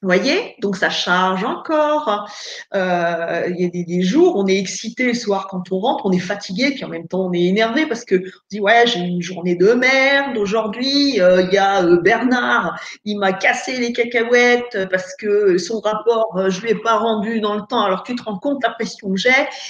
[0.03, 0.57] Vous voyez?
[0.59, 2.29] Donc, ça charge encore.
[2.75, 6.11] Euh, il y a des, jours, on est excité le soir quand on rentre, on
[6.11, 8.99] est fatigué, puis en même temps, on est énervé parce que on dit Ouais, j'ai
[8.99, 11.21] une journée de merde aujourd'hui.
[11.21, 16.49] Euh, il y a euh, Bernard, il m'a cassé les cacahuètes parce que son rapport,
[16.49, 17.85] je lui ai pas rendu dans le temps.
[17.85, 19.29] Alors, tu te rends compte la pression que j'ai.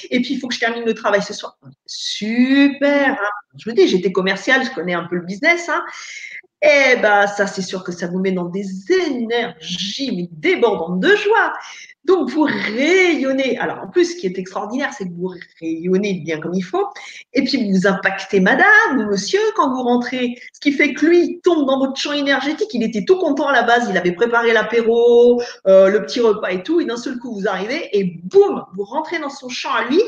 [0.09, 1.59] Et puis, il faut que je termine le travail ce soir.
[1.85, 5.69] Super hein Je vous dis, j'étais commercial, je connais un peu le business.
[5.69, 5.83] Hein
[6.63, 11.53] eh ben, ça, c'est sûr que ça vous met dans des énergies débordantes de joie.
[12.05, 13.57] Donc, vous rayonnez.
[13.59, 16.85] Alors, en plus, ce qui est extraordinaire, c'est que vous rayonnez bien comme il faut.
[17.33, 20.35] Et puis, vous impactez madame ou monsieur quand vous rentrez.
[20.53, 22.69] Ce qui fait que lui tombe dans votre champ énergétique.
[22.73, 23.87] Il était tout content à la base.
[23.89, 26.81] Il avait préparé l'apéro, euh, le petit repas et tout.
[26.81, 30.01] Et d'un seul coup, vous arrivez et boum, vous rentrez dans son champ à lui.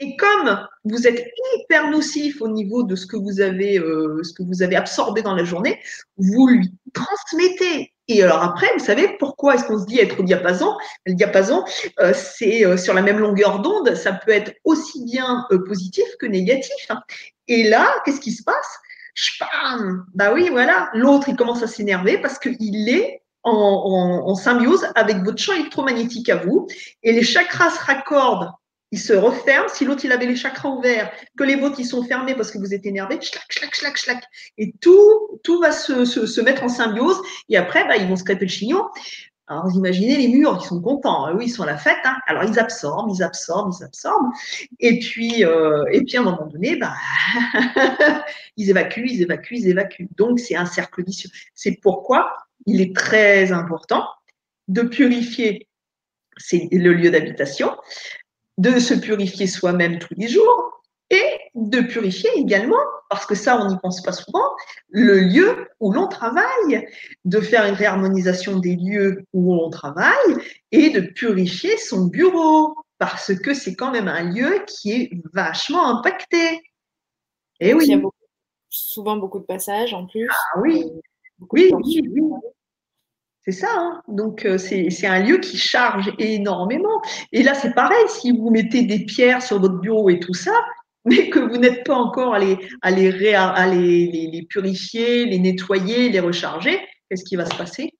[0.00, 4.32] Et comme vous êtes hyper nocif au niveau de ce que vous avez, euh, ce
[4.32, 5.80] que vous avez absorbé dans la journée,
[6.16, 7.92] vous lui transmettez.
[8.08, 10.76] Et alors après, vous savez pourquoi est-ce qu'on se dit être au diapason?
[11.04, 11.64] Le diapason,
[12.00, 13.94] euh, c'est euh, sur la même longueur d'onde.
[13.94, 16.86] Ça peut être aussi bien euh, positif que négatif.
[16.88, 17.02] Hein.
[17.48, 18.78] Et là, qu'est-ce qui se passe?
[19.14, 20.90] Spam Bah oui, voilà.
[20.94, 26.36] L'autre, il commence à s'énerver parce qu'il est en, symbiose avec votre champ électromagnétique à
[26.36, 26.66] vous.
[27.02, 28.50] Et les chakras se raccordent,
[28.90, 29.68] ils se referment.
[29.68, 32.58] Si l'autre, il avait les chakras ouverts, que les vôtres, ils sont fermés parce que
[32.58, 34.24] vous êtes énervé, schlac, schlac, schlac, schlac.
[34.56, 37.20] Et tout, tout va se, se, mettre en symbiose.
[37.48, 38.84] Et après, bah, ils vont se crêper le chignon.
[39.46, 41.26] Alors, vous imaginez les murs, ils sont contents.
[41.26, 41.34] Hein.
[41.36, 41.98] Oui, ils sont à la fête.
[42.04, 42.16] Hein.
[42.26, 44.30] Alors, ils absorbent, ils absorbent, ils absorbent.
[44.78, 46.94] Et puis, euh, et puis à un moment donné, bah,
[48.56, 50.08] ils évacuent, ils évacuent, ils évacuent.
[50.16, 51.30] Donc, c'est un cercle vicieux.
[51.54, 52.30] C'est pourquoi
[52.66, 54.06] il est très important
[54.68, 55.66] de purifier
[56.52, 57.74] le lieu d'habitation,
[58.58, 62.76] de se purifier soi-même tous les jours et de purifier également,
[63.08, 64.44] parce que ça, on n'y pense pas souvent,
[64.90, 66.86] le lieu où l'on travaille,
[67.24, 70.36] de faire une réharmonisation des lieux où on travaille
[70.70, 75.88] et de purifier son bureau, parce que c'est quand même un lieu qui est vachement
[75.88, 76.60] impacté.
[77.60, 77.86] Et oui.
[77.86, 78.02] Il y a
[78.68, 80.28] souvent beaucoup de passages en plus.
[80.30, 80.84] Ah oui.
[81.52, 82.22] oui, oui, oui.
[83.48, 83.68] C'est ça.
[83.78, 84.02] Hein.
[84.08, 87.00] Donc, euh, c'est un lieu qui charge énormément.
[87.32, 88.04] Et là, c'est pareil.
[88.08, 90.52] Si vous mettez des pierres sur votre bureau et tout ça,
[91.06, 96.78] mais que vous n'êtes pas encore à, les, à, les, purifier, les nettoyer, les recharger,
[97.08, 97.94] qu'est-ce qui va se passer?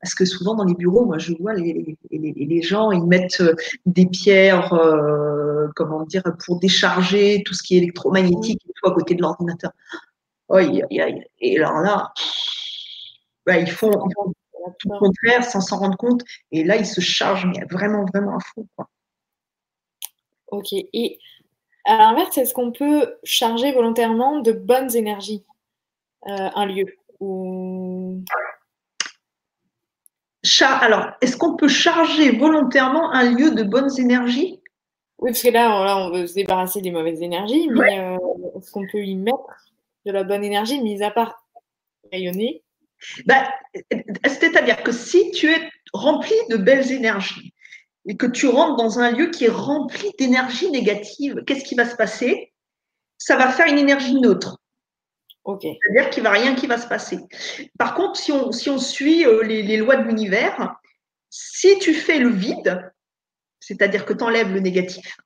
[0.00, 4.06] Parce que souvent, dans les bureaux, moi, je vois les, gens, ils mettent euh, des
[4.06, 9.72] pierres, euh, comment dire, pour décharger tout ce qui est électromagnétique à côté de l'ordinateur.
[10.58, 12.10] Et alors là,
[13.44, 13.90] bah, ils font,
[14.78, 16.22] tout le contraire, sans s'en rendre compte.
[16.52, 18.66] Et là, il se charge, mais vraiment, vraiment à fond.
[18.76, 18.88] Quoi.
[20.48, 20.72] Ok.
[20.72, 21.18] Et
[21.84, 25.44] à l'inverse, est-ce qu'on peut charger volontairement de bonnes énergies
[26.26, 26.86] euh, un lieu
[27.20, 28.22] ou...
[30.60, 34.60] Alors, est-ce qu'on peut charger volontairement un lieu de bonnes énergies?
[35.18, 38.16] Oui, parce que là, on veut se débarrasser des mauvaises énergies, mais euh,
[38.56, 39.68] est-ce qu'on peut y mettre
[40.06, 41.44] de la bonne énergie, mis à part
[42.12, 42.62] rayonner?
[43.26, 43.44] Ben,
[44.24, 47.54] C'est-à-dire que si tu es rempli de belles énergies
[48.06, 51.84] et que tu rentres dans un lieu qui est rempli d'énergie négative, qu'est-ce qui va
[51.84, 52.52] se passer?
[53.18, 54.58] Ça va faire une énergie neutre.
[55.60, 57.18] C'est-à-dire qu'il n'y va rien qui va se passer.
[57.78, 60.76] Par contre, si on, si on suit euh, les, lois de l'univers,
[61.30, 62.92] si tu fais le vide,
[63.58, 65.16] c'est-à-dire que tu enlèves le négatif,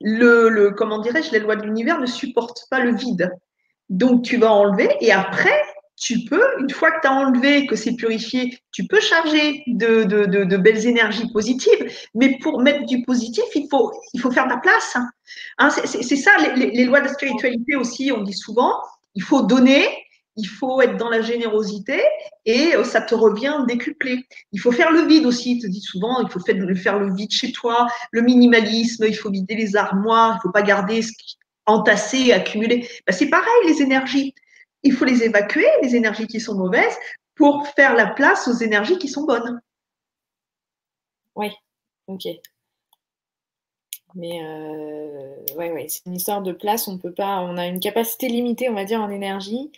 [0.00, 3.32] le, le comment dirais-je, les lois de l'univers ne supportent pas le vide.
[3.88, 5.62] Donc, tu vas enlever et après,
[5.96, 10.04] tu peux, une fois que tu as enlevé, que c'est purifié, tu peux charger de,
[10.04, 11.90] de, belles énergies positives.
[12.14, 14.94] Mais pour mettre du positif, il faut, il faut faire de la place.
[14.94, 15.08] Hein.
[15.58, 18.74] Hein, c'est ça, les, lois de la spiritualité aussi, on dit souvent,
[19.14, 19.86] il faut donner,
[20.36, 22.02] il faut être dans la générosité
[22.44, 24.26] et euh, ça te revient décuplé.
[24.52, 27.30] Il faut faire le vide aussi, il te dit souvent, il faut faire le vide
[27.30, 31.12] chez toi, le minimalisme, il faut vider les armoires, il ne faut pas garder ce
[31.12, 32.88] qui entassé, accumulé.
[33.06, 34.34] Ben, c'est pareil, les énergies
[34.86, 36.96] il faut les évacuer, les énergies qui sont mauvaises,
[37.34, 39.60] pour faire la place aux énergies qui sont bonnes.
[41.34, 41.50] Oui,
[42.06, 42.26] ok.
[44.14, 46.88] Mais euh, ouais, ouais, c'est une histoire de place.
[46.88, 49.70] On peut pas, on a une capacité limitée, on va dire, en énergie.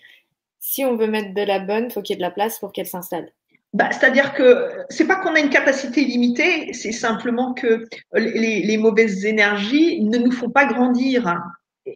[0.61, 2.61] Si on veut mettre de la bonne, il faut qu'il y ait de la place
[2.61, 3.33] pour qu'elle s'installe.
[3.73, 8.79] Bah, C'est-à-dire que c'est pas qu'on a une capacité limitée, c'est simplement que les, les,
[8.79, 11.43] mauvaises énergies ne nous font pas grandir.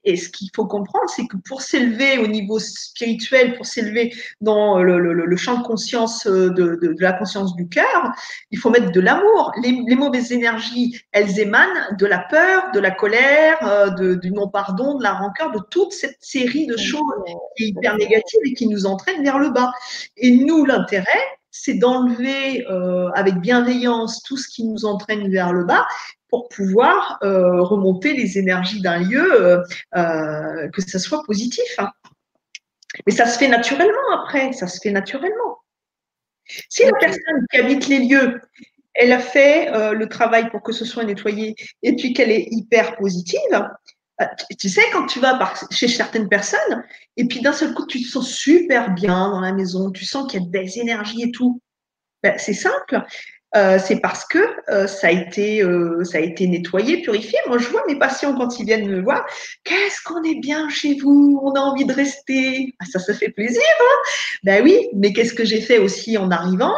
[0.05, 4.83] Et ce qu'il faut comprendre, c'est que pour s'élever au niveau spirituel, pour s'élever dans
[4.83, 8.13] le, champ de conscience euh, de, la conscience du cœur,
[8.51, 9.53] il faut mettre de l'amour.
[9.63, 15.03] Les, mauvaises énergies, elles émanent de la peur, de la colère, euh, du non-pardon, de
[15.03, 17.03] la rancœur, de toute cette série de choses
[17.57, 19.73] qui est hyper négative et qui nous entraînent vers le bas.
[20.17, 21.07] Et nous, l'intérêt,
[21.53, 25.87] c'est d'enlever euh, avec bienveillance tout ce qui nous entraîne vers le bas
[26.29, 29.63] pour pouvoir euh, remonter les énergies d'un lieu,
[29.95, 31.69] euh, que ça soit positif.
[31.79, 31.91] Hein.
[33.07, 35.59] Mais ça se fait naturellement après, ça se fait naturellement.
[36.71, 38.41] Si la personne qui habite les lieux,
[38.95, 42.97] elle a fait le travail pour que ce soit nettoyé et puis qu'elle est hyper
[42.97, 43.69] positive,
[44.59, 45.39] tu sais, quand tu vas
[45.71, 46.85] chez certaines personnes,
[47.17, 50.31] et puis d'un seul coup, tu te sens super bien dans la maison, tu sens
[50.31, 51.61] qu'il y a des énergies et tout.
[52.23, 53.05] Ben, c'est simple.
[53.55, 54.39] Euh, c'est parce que
[54.71, 57.39] euh, ça, a été, euh, ça a été nettoyé, purifié.
[57.49, 59.27] Moi, je vois mes patients quand ils viennent me voir,
[59.65, 62.75] qu'est-ce qu'on est bien chez vous, on a envie de rester.
[62.79, 63.61] Ah, ça, ça fait plaisir.
[63.81, 64.11] Hein
[64.45, 66.75] ben oui, mais qu'est-ce que j'ai fait aussi en arrivant?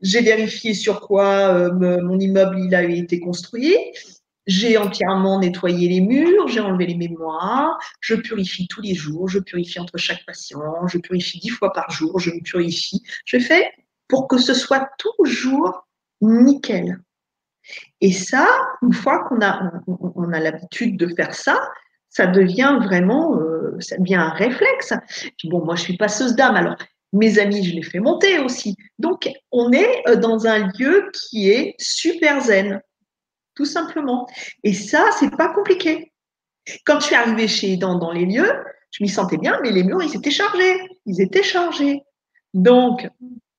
[0.00, 3.76] J'ai vérifié sur quoi mon immeuble a été construit.
[4.46, 9.38] J'ai entièrement nettoyé les murs, j'ai enlevé les mémoires, je purifie tous les jours, je
[9.38, 13.02] purifie entre chaque patient, je purifie dix fois par jour, je me purifie.
[13.24, 13.70] Je fais
[14.08, 15.86] pour que ce soit toujours
[16.20, 16.98] nickel.
[18.00, 18.48] Et ça,
[18.82, 21.60] une fois qu'on a, on, a l'habitude de faire ça,
[22.08, 24.92] ça devient vraiment, euh, ça devient un réflexe.
[25.44, 26.76] Bon, moi, je suis passeuse d'âme, alors
[27.12, 28.76] mes amis, je les fais monter aussi.
[28.98, 32.80] Donc, on est euh, dans un lieu qui est super zen,
[33.54, 34.26] tout simplement.
[34.64, 36.12] Et ça, c'est pas compliqué.
[36.86, 38.52] Quand je suis arrivée chez dans, dans les lieux,
[38.90, 40.80] je m'y sentais bien, mais les murs, ils étaient chargés.
[41.06, 42.02] Ils étaient chargés.
[42.54, 43.08] Donc,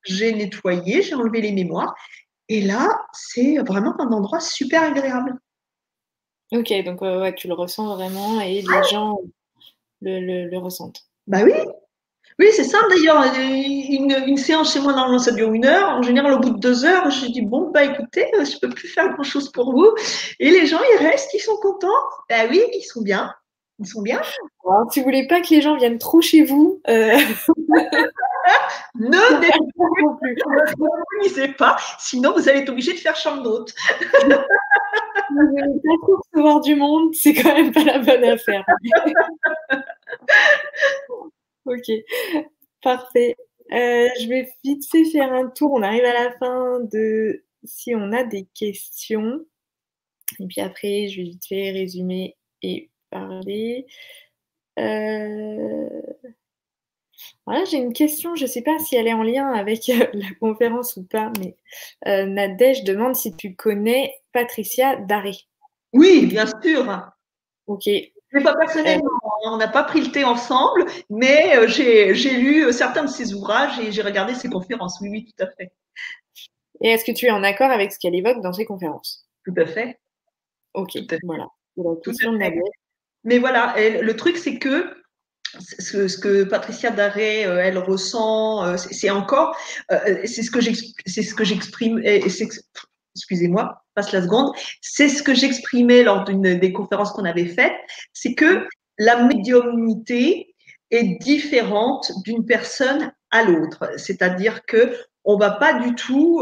[0.03, 1.95] j'ai nettoyé, j'ai enlevé les mémoires.
[2.49, 5.37] Et là, c'est vraiment un endroit super agréable.
[6.51, 9.17] Ok, donc ouais, tu le ressens vraiment et les gens
[10.01, 11.01] le, ressentent.
[11.25, 11.53] Bah oui,
[12.39, 13.23] oui, c'est ça d'ailleurs.
[13.37, 15.89] Une, séance chez moi, normalement, ça dure une heure.
[15.89, 18.87] En général, au bout de deux heures, je dis bon, bah écoutez, je peux plus
[18.87, 19.93] faire grand chose pour vous.
[20.39, 21.87] Et les gens, ils restent, ils sont contents.
[22.29, 23.33] Bah oui, ils sont bien.
[23.79, 24.21] Ils sont bien.
[24.65, 27.17] Alors, si vous voulez pas que les gens viennent trop chez vous, euh...
[28.95, 29.39] ne
[31.21, 33.73] définissez pas, sinon vous allez être obligé de faire chambre d'hôte.
[34.21, 38.63] vous n'allez pas recevoir du monde, c'est quand même pas la bonne affaire.
[41.65, 41.91] ok,
[42.81, 43.35] parfait.
[43.71, 45.73] Euh, je vais vite fait faire un tour.
[45.73, 49.45] On arrive à la fin de si on a des questions.
[50.39, 53.85] Et puis après, je vais vite fait résumer et parler.
[54.79, 55.89] Euh...
[57.45, 60.07] Voilà, j'ai une question, je ne sais pas si elle est en lien avec euh,
[60.13, 61.55] la conférence ou pas, mais
[62.07, 65.35] euh, Nadège demande si tu connais Patricia Daré.
[65.91, 67.11] Oui, bien sûr.
[67.67, 67.85] Ok.
[67.85, 69.09] Mais pas personnellement,
[69.43, 73.91] on n'a pas pris le thé ensemble, mais j'ai lu certains de ses ouvrages et
[73.91, 74.99] j'ai regardé ses conférences.
[75.01, 75.71] Oui, oui, tout à fait.
[76.81, 79.27] Et est-ce que tu es en accord avec ce qu'elle évoque dans ses conférences?
[79.45, 79.99] Tout à fait.
[80.73, 80.91] Ok,
[81.23, 81.47] voilà.
[83.23, 85.03] Mais voilà, le truc, c'est que
[85.59, 89.55] ce, que Patricia Daré, euh, elle ressent, euh, c'est encore,
[89.91, 92.01] euh, c'est ce que j'exprime,
[93.15, 97.75] excusez-moi, passe la seconde, c'est ce que j'exprimais lors d'une des conférences qu'on avait faites,
[98.13, 98.67] c'est que
[98.97, 100.55] la médiumnité
[100.91, 103.89] est différente d'une personne à l'autre.
[103.97, 106.41] C'est-à-dire que on va pas du tout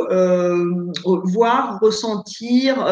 [1.23, 2.83] voir, ressentir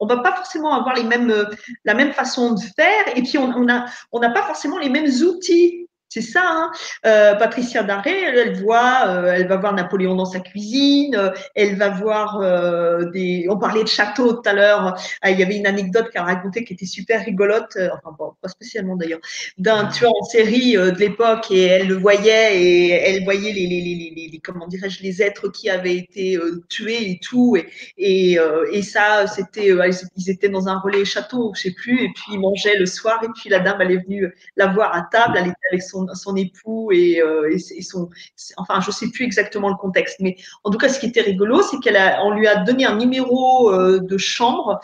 [0.00, 1.44] on va pas forcément avoir euh,
[1.84, 5.83] la même façon de faire et puis on n'a pas forcément les mêmes outils
[6.14, 6.42] c'est ça.
[6.44, 6.70] Hein.
[7.06, 11.74] Euh, Patricia Daré, elle, voit, euh, elle va voir Napoléon dans sa cuisine, euh, elle
[11.76, 12.40] va voir
[13.12, 13.46] des.
[13.50, 14.96] On parlait de château tout à l'heure.
[15.26, 19.18] il y avait une anecdote qu'elle racontait qui était super rigolote, enfin pas spécialement d'ailleurs,
[19.58, 23.80] d'un tueur en série de l'époque et elle le voyait et elle voyait les, les,
[23.80, 26.38] les, les comment dirais-je les êtres qui avaient été
[26.68, 27.66] tués et tout et
[27.98, 28.38] et,
[28.72, 29.70] et ça c'était
[30.16, 33.20] ils étaient dans un relais château, je sais plus, et puis ils mangeaient le soir
[33.24, 36.03] et puis la dame elle est venue la voir à table, elle était avec son
[36.14, 38.10] son, époux et, euh, et, son.
[38.56, 41.62] Enfin, je sais plus exactement le contexte, mais en tout cas, ce qui était rigolo,
[41.62, 44.80] c'est qu'elle on lui a donné un numéro euh, de chambre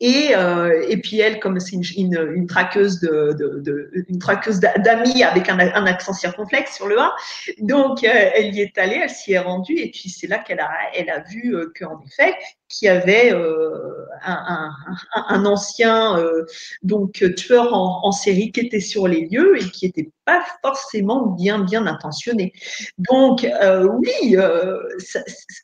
[0.00, 5.48] et, euh, et puis elle, comme c'est une, une, traqueuse de, une traqueuse d'amis avec
[5.48, 7.14] un, accent circonflexe sur le A,
[7.60, 10.70] donc elle y est allée, elle s'y est rendue, et puis c'est là qu'elle a,
[10.96, 12.34] elle a vu qu'en effet,
[12.72, 16.46] qui avait euh, un, ancien euh,
[16.82, 21.58] donc tueur en, série qui était sur les lieux et qui n'était pas forcément bien
[21.60, 22.52] bien intentionné.
[22.98, 24.36] Donc euh, oui,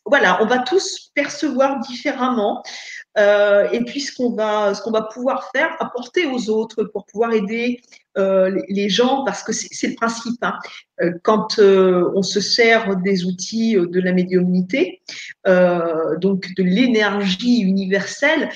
[0.04, 2.62] voilà, on va tous percevoir différemment.
[3.16, 7.32] Et puis ce qu'on va, ce qu'on va pouvoir faire, apporter aux autres pour pouvoir
[7.32, 7.80] aider
[8.16, 10.42] euh, les, gens, parce que c'est le principe.
[10.42, 10.54] Hein.
[11.00, 15.02] Euh, quand on se sert des outils de la médiumnité,
[15.44, 18.48] donc de l'énergie universelle,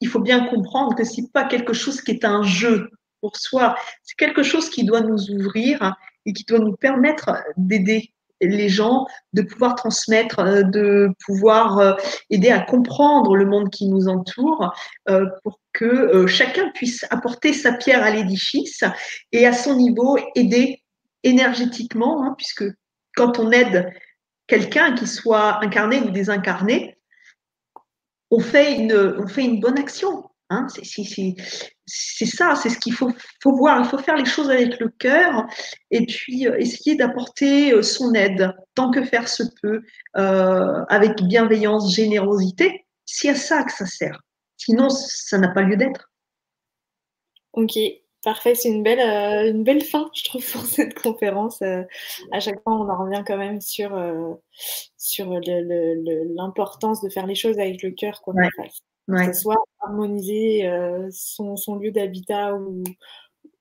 [0.00, 2.90] il faut bien comprendre que c'est pas quelque chose qui est un jeu
[3.20, 5.96] pour soi, c'est quelque chose qui doit nous ouvrir
[6.26, 11.94] et qui doit nous permettre d'aider les gens, de pouvoir transmettre, euh, de pouvoir euh,
[12.30, 14.72] aider à comprendre le monde qui nous entoure
[15.08, 18.84] euh, pour que chacun puisse apporter sa pierre à l'édifice
[19.32, 20.82] et à son niveau aider
[21.24, 22.64] énergétiquement, hein, puisque
[23.16, 23.92] quand on aide
[24.46, 26.96] quelqu'un qui soit incarné ou désincarné,
[28.30, 30.30] on fait une, on fait une bonne action.
[30.50, 30.66] Hein,
[31.86, 33.10] c'est ça, c'est ce qu'il faut,
[33.42, 33.80] faut, voir.
[33.80, 35.46] Il faut faire les choses avec le cœur
[35.90, 39.82] et puis euh, essayer d'apporter euh, son aide tant que faire se peut,
[40.16, 42.86] euh, avec bienveillance, générosité.
[43.04, 44.20] C'est à ça que ça sert.
[44.56, 46.10] Sinon, ça n'a pas lieu d'être.
[47.52, 47.78] Ok,
[48.22, 48.54] parfait.
[48.54, 49.00] C'est une belle,
[49.50, 51.60] une belle fin, je trouve, pour cette conférence.
[51.60, 53.92] à chaque fois, on en revient quand même sur,
[54.96, 58.48] sur l'importance de faire les choses avec le cœur qu'on ouais.
[59.08, 62.82] Que ce soit harmoniser euh, son, son, lieu d'habitat ou,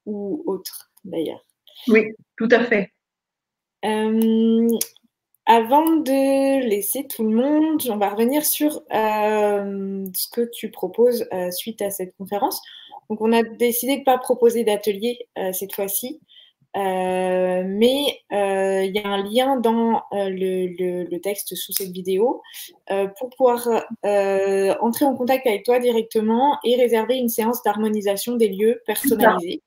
[0.06, 1.46] ou, autre d'ailleurs.
[1.88, 2.92] Oui, tout à fait.
[3.86, 4.70] Euh,
[5.46, 11.28] avant de laisser tout le monde, on va revenir sur euh, ce que tu proposes
[11.52, 12.62] suite à cette conférence.
[13.10, 16.22] Donc, on a décidé de ne pas proposer d'atelier cette fois-ci.
[16.76, 21.92] Euh, mais euh, il y a un lien dans euh, le, le, texte sous cette
[21.92, 22.42] vidéo
[23.18, 23.68] pour pouvoir
[24.04, 29.62] entrer en contact avec toi directement et réserver une séance d'harmonisation des lieux personnalisés.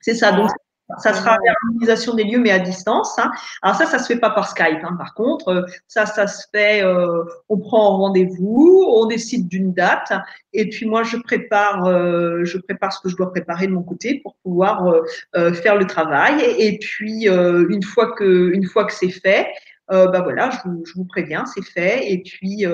[0.00, 0.32] C'est ça.
[0.32, 0.50] Donc,
[0.96, 3.18] ça sera l'harmonisation des lieux, mais à distance.
[3.18, 3.30] Hein.
[3.62, 4.82] Alors ça, ça se fait pas par Skype.
[4.82, 4.94] Hein.
[4.96, 6.82] Par contre, ça, ça se fait.
[6.82, 10.12] Euh, on prend rendez-vous, on décide d'une date,
[10.54, 13.82] et puis moi, je prépare, euh, je prépare ce que je dois préparer de mon
[13.82, 14.90] côté pour pouvoir
[15.36, 16.42] euh, faire le travail.
[16.58, 19.48] Et, puis une fois que, une fois que c'est fait,
[19.88, 22.10] bah voilà, je vous, je vous préviens, c'est fait.
[22.10, 22.64] Et puis,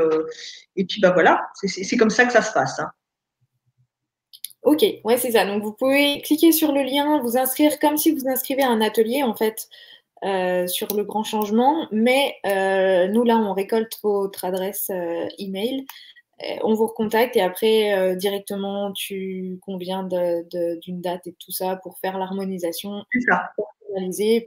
[0.76, 2.78] et puis bah voilà, c'est comme ça que ça se passe.
[2.78, 2.90] Hein.
[4.64, 5.44] Ok, ouais, c'est ça.
[5.44, 8.80] Donc, vous pouvez cliquer sur le lien, vous inscrire comme si vous inscrivez à un
[8.80, 9.68] atelier, en fait,
[10.24, 11.86] euh, sur le grand changement.
[11.92, 15.84] Mais euh, nous, là, on récolte votre adresse euh, email.
[16.62, 22.18] On vous recontacte et après, directement, tu conviens d'une date et tout ça pour faire
[22.18, 23.04] l'harmonisation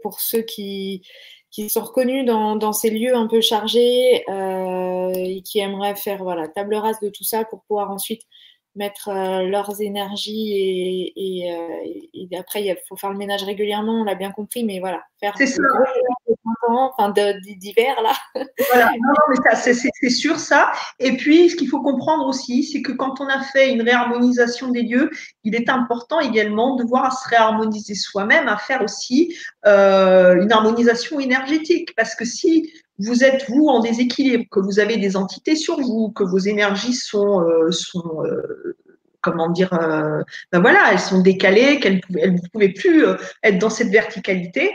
[0.03, 1.01] pour ceux qui,
[1.49, 6.49] qui sont reconnus dans, dans, ces lieux un peu chargés et qui aimeraient faire voilà,
[6.49, 8.23] table rase de tout ça pour pouvoir ensuite
[8.77, 14.03] mettre euh, leurs énergies et, et, euh, après il faut faire le ménage régulièrement, on
[14.03, 15.61] l'a bien compris, mais voilà, faire c'est ça.
[16.69, 18.13] enfin d'hiver là.
[18.71, 20.71] Voilà, non, mais c'est sûr ça.
[20.99, 24.69] Et puis ce qu'il faut comprendre aussi, c'est que quand on a fait une réharmonisation
[24.69, 25.09] des lieux,
[25.43, 30.51] il est important également de voir à se réharmoniser soi-même, à faire aussi euh, une
[30.51, 35.55] harmonisation énergétique, parce que si vous êtes vous en déséquilibre, que vous avez des entités
[35.55, 38.77] sur vous, que vos énergies sont, euh, euh,
[39.21, 40.21] comment dire, euh,
[40.51, 43.05] ben voilà, elles sont décalées, qu'elles vous ne pouvez plus
[43.43, 44.71] être dans cette verticalité.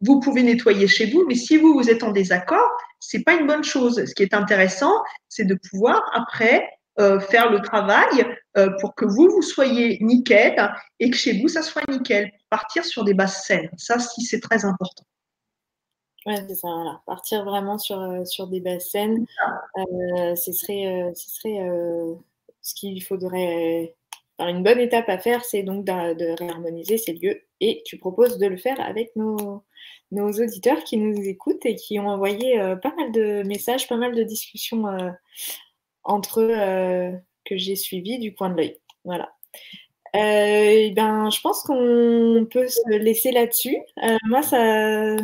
[0.00, 2.70] Vous pouvez nettoyer chez vous, mais si vous vous êtes en désaccord,
[3.00, 4.04] c'est pas une bonne chose.
[4.04, 4.92] Ce qui est intéressant,
[5.28, 6.68] c'est de pouvoir après
[6.98, 8.26] faire le travail
[8.80, 12.30] pour que vous vous soyez nickel et que chez vous ça soit nickel.
[12.50, 15.04] Partir sur des bases saines, ça si c'est très important.
[16.26, 17.00] Ouais, c'est ça, voilà.
[17.06, 19.26] Partir vraiment sur, euh, sur des bases saines,
[19.78, 21.60] euh, ce serait, euh, ce, serait
[22.62, 23.94] ce qu'il faudrait.
[24.38, 27.42] Alors, une bonne étape à faire, c'est donc de, réharmoniser ces lieux.
[27.60, 29.62] Et tu proposes de le faire avec nos,
[30.10, 34.14] nos auditeurs qui nous écoutent et qui ont envoyé pas mal de messages, pas mal
[34.14, 34.84] de discussions
[36.04, 38.78] entre eux que j'ai suivies du coin de l'œil.
[39.04, 39.32] Voilà.
[40.16, 43.76] Euh, ben, je pense qu'on peut se laisser là-dessus.
[44.02, 45.16] Euh, moi, ça,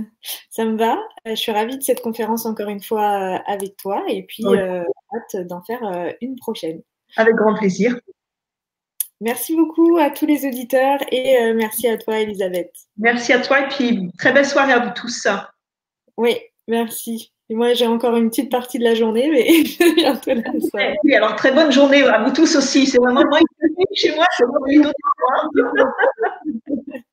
[0.51, 0.95] ça me va.
[1.26, 5.47] Euh, je suis ravie de cette conférence encore une fois avec toi et puis hâte
[5.47, 6.82] d'en faire une prochaine.
[7.16, 7.99] Avec grand plaisir.
[9.20, 12.72] Merci beaucoup à tous les auditeurs et merci à toi, Elisabeth.
[12.99, 15.26] Merci à toi et puis très belle soirée à vous tous.
[16.16, 16.36] Oui,
[16.66, 17.32] merci.
[17.49, 20.32] Et moi, j'ai encore une petite partie de la journée, mais bientôt.
[21.05, 22.86] Oui, alors très bonne journée à vous tous aussi.
[22.86, 23.24] C'est vraiment
[23.95, 24.95] chez moi, c'est vraiment une autre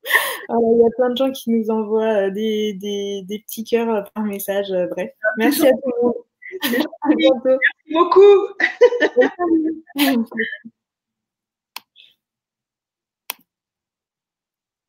[0.52, 3.88] Il y a plein de gens qui nous envoient euh, des, des, des petits cœurs
[3.94, 4.72] euh, par message.
[4.72, 6.14] Euh, bref, merci à tout le monde.
[7.16, 7.58] Merci
[7.92, 8.48] beaucoup.